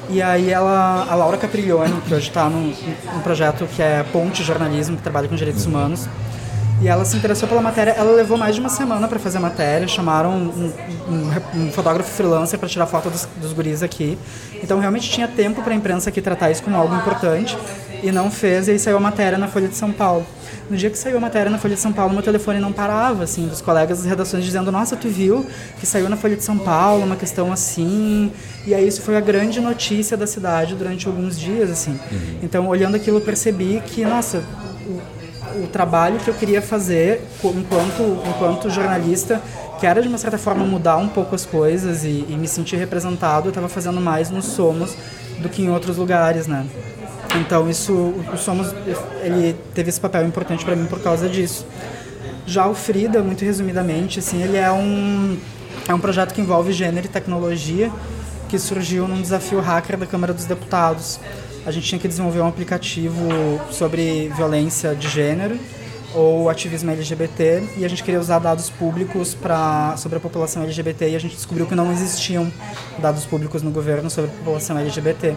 [0.09, 2.73] e aí ela, a Laura Capriglione, que hoje está num,
[3.13, 6.09] num projeto que é Ponte Jornalismo, que trabalha com direitos humanos,
[6.81, 7.93] e ela se interessou pela matéria.
[7.93, 9.89] Ela levou mais de uma semana para fazer a matéria.
[9.89, 10.73] Chamaram um,
[11.09, 14.19] um, um fotógrafo freelancer para tirar foto dos, dos guris aqui.
[14.63, 17.57] Então realmente tinha tempo para a imprensa aqui tratar isso como algo importante
[18.03, 18.69] e não fez.
[18.69, 20.27] E aí saiu a matéria na Folha de São Paulo.
[20.69, 23.23] No dia que saiu a matéria na Folha de São Paulo, meu telefone não parava,
[23.23, 25.47] assim, dos colegas das redações dizendo: Nossa, tu viu
[25.79, 28.33] que saiu na Folha de São Paulo uma questão assim.
[28.67, 31.93] E aí isso foi a grande notícia da cidade durante alguns dias, assim.
[31.93, 32.39] Uhum.
[32.43, 34.43] Então, olhando aquilo, eu percebi que, nossa,
[35.63, 39.41] o trabalho que eu queria fazer enquanto, enquanto jornalista,
[39.79, 42.77] que era de uma certa forma mudar um pouco as coisas e, e me sentir
[42.77, 44.97] representado, eu estava fazendo mais nos Somos
[45.41, 46.67] do que em outros lugares, né?
[47.37, 48.75] Então isso, o Somos,
[49.23, 51.67] ele teve esse papel importante para mim por causa disso.
[52.47, 55.37] Já o Frida, muito resumidamente, assim, ele é um,
[55.89, 57.91] é um projeto que envolve gênero e tecnologia,
[58.49, 61.19] que surgiu num desafio hacker da Câmara dos Deputados.
[61.67, 63.19] A gente tinha que desenvolver um aplicativo
[63.73, 65.59] sobre violência de gênero
[66.15, 71.11] ou ativismo LGBT e a gente queria usar dados públicos para sobre a população LGBT
[71.11, 72.53] e a gente descobriu que não existiam
[73.01, 75.35] dados públicos no governo sobre a população LGBT.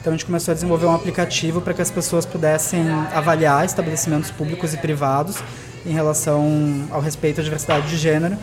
[0.00, 4.30] Então a gente começou a desenvolver um aplicativo para que as pessoas pudessem avaliar estabelecimentos
[4.30, 5.38] públicos e privados
[5.84, 8.38] em relação ao respeito à diversidade de gênero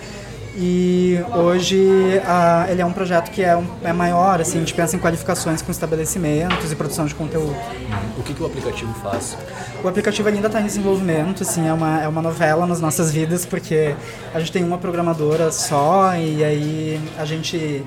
[0.56, 4.74] e hoje uh, ele é um projeto que é, um, é maior, assim, a gente
[4.74, 7.56] pensa em qualificações com estabelecimentos e produção de conteúdo.
[8.18, 9.38] O que, que o aplicativo faz?
[9.82, 13.46] O aplicativo ainda está em desenvolvimento, assim, é uma, é uma novela nas nossas vidas,
[13.46, 13.96] porque
[14.34, 17.84] a gente tem uma programadora só e aí a gente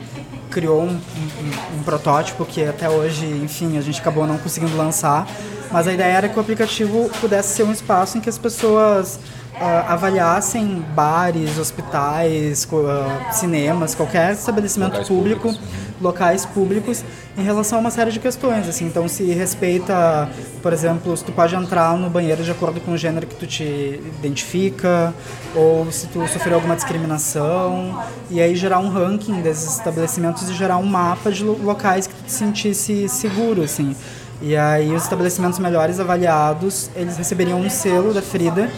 [0.51, 5.27] criou um, um, um protótipo que até hoje, enfim, a gente acabou não conseguindo lançar,
[5.71, 9.19] mas a ideia era que o aplicativo pudesse ser um espaço em que as pessoas
[9.55, 16.01] uh, avaliassem bares, hospitais, uh, cinemas, qualquer estabelecimento locais público, públicos.
[16.01, 17.05] locais públicos,
[17.37, 18.69] em relação a uma série de questões.
[18.69, 20.29] Assim, então, se respeita,
[20.63, 23.47] por exemplo, se tu pode entrar no banheiro de acordo com o gênero que tu
[23.47, 25.15] te identifica,
[25.55, 30.79] ou se tu sofreu alguma discriminação, e aí gerar um ranking desses estabelecimentos e gerar
[30.79, 33.95] um mapa de locais que tu te sentisse seguro, assim.
[34.43, 38.71] E aí os estabelecimentos melhores avaliados, eles receberiam um selo da Frida,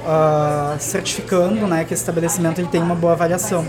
[0.00, 3.66] uh, certificando né, que esse estabelecimento ele tem uma boa avaliação.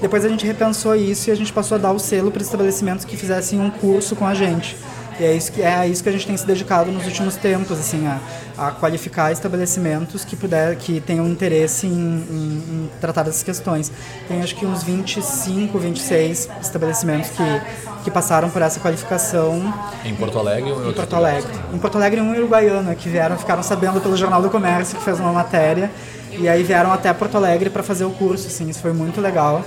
[0.00, 3.04] Depois a gente repensou isso e a gente passou a dar o selo para estabelecimentos
[3.04, 4.76] que fizessem um curso com a gente.
[5.20, 7.78] E é isso que, é isso que a gente tem se dedicado nos últimos tempos,
[7.78, 8.20] assim, a,
[8.56, 13.90] a qualificar estabelecimentos que, puder, que tenham interesse em, em, em, tratar dessas questões.
[14.28, 19.74] Tem acho que uns 25, 26 estabelecimentos que, que passaram por essa qualificação.
[20.04, 21.50] Em Porto Alegre ou em, em Porto Alegre?
[21.74, 25.04] Em Porto Alegre um em Uruguaiana, que vieram, ficaram sabendo pelo Jornal do Comércio, que
[25.04, 25.90] fez uma matéria,
[26.30, 29.64] e aí vieram até Porto Alegre para fazer o curso, assim, isso foi muito legal.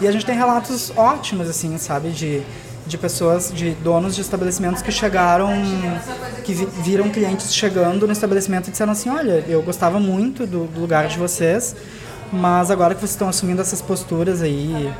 [0.00, 2.42] E a gente tem relatos ótimos, assim, sabe, de
[2.90, 5.50] de pessoas, de donos de estabelecimentos que chegaram,
[6.44, 10.80] que viram clientes chegando no estabelecimento e disseram assim, olha, eu gostava muito do, do
[10.80, 11.76] lugar de vocês,
[12.32, 14.92] mas agora que vocês estão assumindo essas posturas aí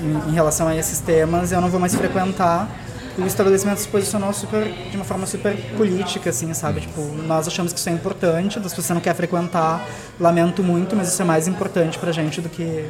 [0.00, 2.68] em, em, relação a esses temas, eu não vou mais frequentar.
[3.16, 6.80] E o estabelecimento se posicionou super, de uma forma super política, assim, sabe?
[6.80, 9.86] Tipo, nós achamos que isso é importante, se você não quer frequentar,
[10.18, 12.88] lamento muito, mas isso é mais importante pra gente do que,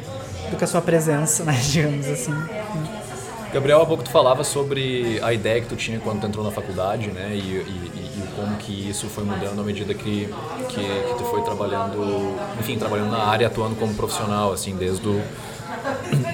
[0.49, 1.53] do que a sua presença, né?
[1.61, 2.33] Digamos assim.
[3.55, 6.51] Gabriel, há pouco tu falava sobre a ideia que tu tinha quando tu entrou na
[6.51, 7.29] faculdade, né?
[7.31, 10.27] E, e, e como que isso foi mudando à medida que,
[10.67, 15.21] que, que, tu foi trabalhando, enfim, trabalhando na área, atuando como profissional, assim, desde o,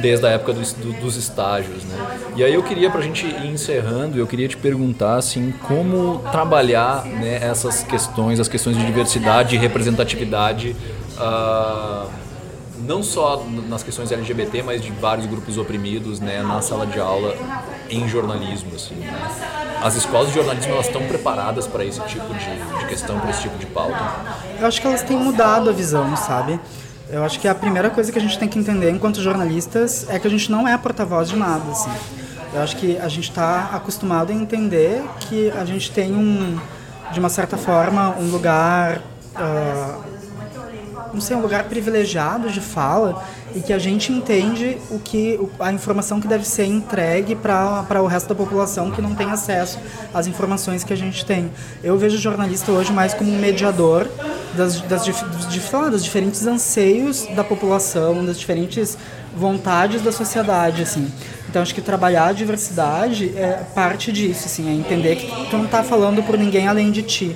[0.01, 2.19] desde a época do, do, dos estágios, né?
[2.35, 6.23] E aí eu queria, para a gente ir encerrando, eu queria te perguntar, assim, como
[6.31, 10.75] trabalhar né, essas questões, as questões de diversidade e representatividade
[11.19, 12.09] uh,
[12.83, 17.35] não só nas questões LGBT, mas de vários grupos oprimidos, né, na sala de aula
[17.89, 18.95] em jornalismo, assim.
[18.95, 19.11] Né?
[19.83, 23.41] As escolas de jornalismo elas estão preparadas para esse tipo de, de questão, para esse
[23.41, 23.99] tipo de pauta?
[24.59, 26.59] Eu acho que elas têm mudado a visão, sabe?
[27.09, 30.17] Eu acho que a primeira coisa que a gente tem que entender enquanto jornalistas é
[30.17, 31.91] que a gente não é porta-voz de nada, assim.
[32.53, 36.59] Eu acho que a gente está acostumado a entender que a gente tem um,
[37.11, 39.01] de uma certa forma, um lugar
[39.35, 40.10] uh,
[41.13, 43.23] não sei, um lugar privilegiado de fala
[43.55, 48.07] e que a gente entende o que a informação que deve ser entregue para o
[48.07, 49.79] resto da população que não tem acesso
[50.13, 51.51] às informações que a gente tem.
[51.83, 54.07] Eu vejo o jornalista hoje mais como um mediador
[54.55, 58.97] das, das, das, das diferentes anseios da população, das diferentes
[59.35, 61.11] vontades da sociedade, assim.
[61.49, 65.65] Então acho que trabalhar a diversidade é parte disso, assim, é entender que tu não
[65.65, 67.35] está falando por ninguém além de ti.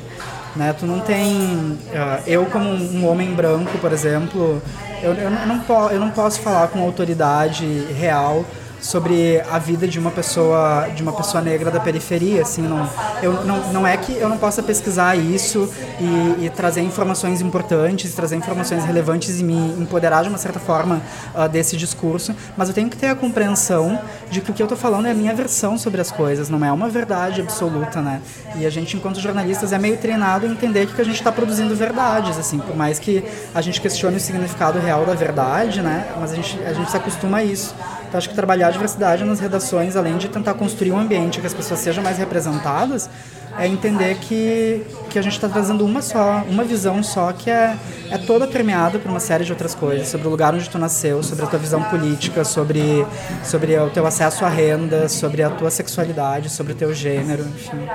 [0.56, 0.74] Né?
[0.78, 1.34] Tu não tem.
[1.34, 4.62] Uh, eu, como um homem branco, por exemplo,
[5.04, 8.46] eu, eu, não, eu não posso falar com autoridade real
[8.86, 12.88] sobre a vida de uma pessoa de uma pessoa negra da periferia assim não
[13.22, 18.14] eu não, não é que eu não possa pesquisar isso e, e trazer informações importantes
[18.14, 21.02] trazer informações relevantes e me empoderar de uma certa forma
[21.34, 24.66] uh, desse discurso mas eu tenho que ter a compreensão de que o que eu
[24.66, 28.22] estou falando é a minha versão sobre as coisas não é uma verdade absoluta né?
[28.56, 31.76] E a gente enquanto jornalistas é meio treinado em entender que a gente está produzindo
[31.76, 33.24] verdades assim por mais que
[33.54, 36.08] a gente questione o significado real da verdade né?
[36.20, 37.74] Mas a gente a gente se acostuma a isso
[38.16, 41.48] então, acho que trabalhar a diversidade nas redações, além de tentar construir um ambiente que
[41.48, 43.10] as pessoas sejam mais representadas,
[43.58, 47.76] é entender que, que a gente está trazendo uma só, uma visão só que é,
[48.10, 51.22] é toda premiada por uma série de outras coisas, sobre o lugar onde tu nasceu,
[51.24, 53.06] sobre a tua visão política, sobre,
[53.44, 57.86] sobre o teu acesso à renda, sobre a tua sexualidade, sobre o teu gênero, enfim.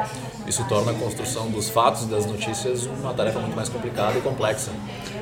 [0.47, 4.21] Isso torna a construção dos fatos e das notícias uma tarefa muito mais complicada e
[4.21, 4.71] complexa.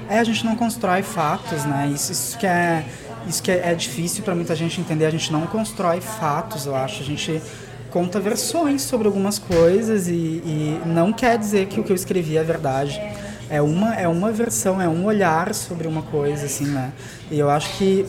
[0.08, 1.88] É, a gente não constrói fatos, né?
[1.94, 2.84] Isso, isso que é
[3.28, 5.06] isso que é, é difícil para muita gente entender.
[5.06, 7.02] A gente não constrói fatos, eu acho.
[7.02, 7.40] A gente
[7.90, 12.36] conta versões sobre algumas coisas e, e não quer dizer que o que eu escrevi
[12.36, 13.00] é verdade
[13.50, 16.92] é uma é uma versão, é um olhar sobre uma coisa assim, né?
[17.30, 18.04] E eu acho que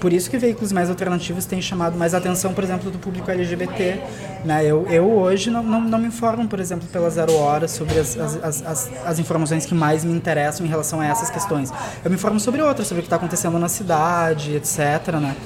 [0.00, 4.00] por isso que veículos mais alternativos têm chamado mais atenção, por exemplo, do público LGBT,
[4.44, 4.64] né?
[4.64, 8.16] Eu, eu hoje não, não, não me informo, por exemplo, pela Zero Hora sobre as,
[8.16, 11.72] as, as, as, informações que mais me interessam em relação a essas questões.
[12.04, 15.36] Eu me informo sobre outras, sobre o que está acontecendo na cidade, etc, né?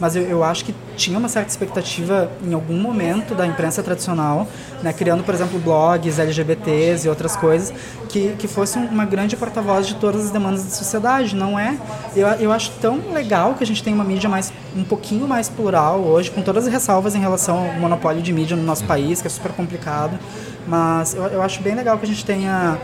[0.00, 4.46] Mas eu, eu acho que tinha uma certa expectativa em algum momento da imprensa tradicional,
[4.82, 7.72] né, criando, por exemplo, blogs LGBTs e outras coisas,
[8.08, 11.76] que, que fosse uma grande porta-voz de todas as demandas da sociedade, não é?
[12.16, 15.48] Eu, eu acho tão legal que a gente tem uma mídia mais um pouquinho mais
[15.48, 19.20] plural hoje, com todas as ressalvas em relação ao monopólio de mídia no nosso país,
[19.20, 20.18] que é super complicado,
[20.66, 22.78] mas eu, eu acho bem legal que a gente tenha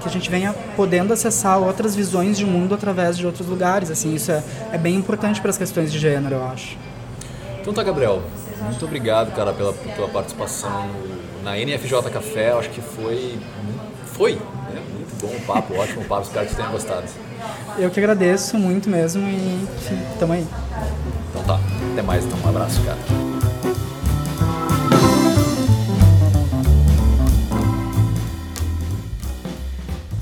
[0.00, 3.90] que a gente venha podendo acessar outras visões de mundo através de outros lugares.
[3.90, 6.76] Assim, isso é, é bem importante para as questões de gênero, eu acho.
[7.60, 8.22] Então tá, Gabriel.
[8.62, 10.88] Muito obrigado, cara, pela tua participação
[11.42, 12.52] na NFJ Café.
[12.52, 13.38] Acho que foi
[14.12, 14.82] foi né?
[14.94, 16.22] muito bom o papo, ótimo papo.
[16.22, 17.04] Espero que você tenha gostado.
[17.78, 19.66] Eu que agradeço muito mesmo e
[20.18, 20.46] tamo aí.
[21.30, 21.58] Então tá.
[21.92, 22.38] Até mais, então.
[22.44, 23.51] Um abraço, cara.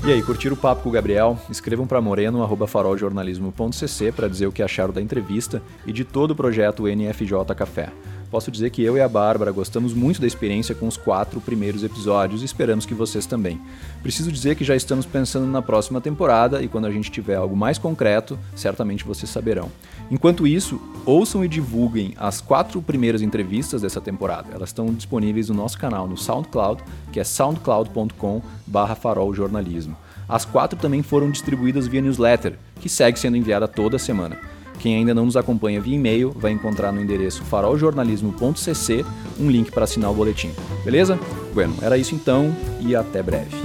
[0.03, 1.37] E aí, curtiram o papo com o Gabriel?
[1.47, 6.87] Escrevam para moreno@faroljornalismo.cc para dizer o que acharam da entrevista e de todo o projeto
[6.87, 7.93] NFJ Café.
[8.31, 11.83] Posso dizer que eu e a Bárbara gostamos muito da experiência com os quatro primeiros
[11.83, 13.59] episódios e esperamos que vocês também.
[14.01, 17.57] Preciso dizer que já estamos pensando na próxima temporada e quando a gente tiver algo
[17.57, 19.69] mais concreto, certamente vocês saberão.
[20.09, 24.47] Enquanto isso, ouçam e divulguem as quatro primeiras entrevistas dessa temporada.
[24.53, 29.97] Elas estão disponíveis no nosso canal no SoundCloud, que é soundcloud.com/faroljornalismo.
[30.29, 34.39] As quatro também foram distribuídas via newsletter, que segue sendo enviada toda semana.
[34.81, 39.05] Quem ainda não nos acompanha via e-mail vai encontrar no endereço faroljornalismo.cc
[39.39, 40.51] um link para assinar o boletim.
[40.83, 41.19] Beleza?
[41.53, 43.55] Bueno, era isso então e até breve.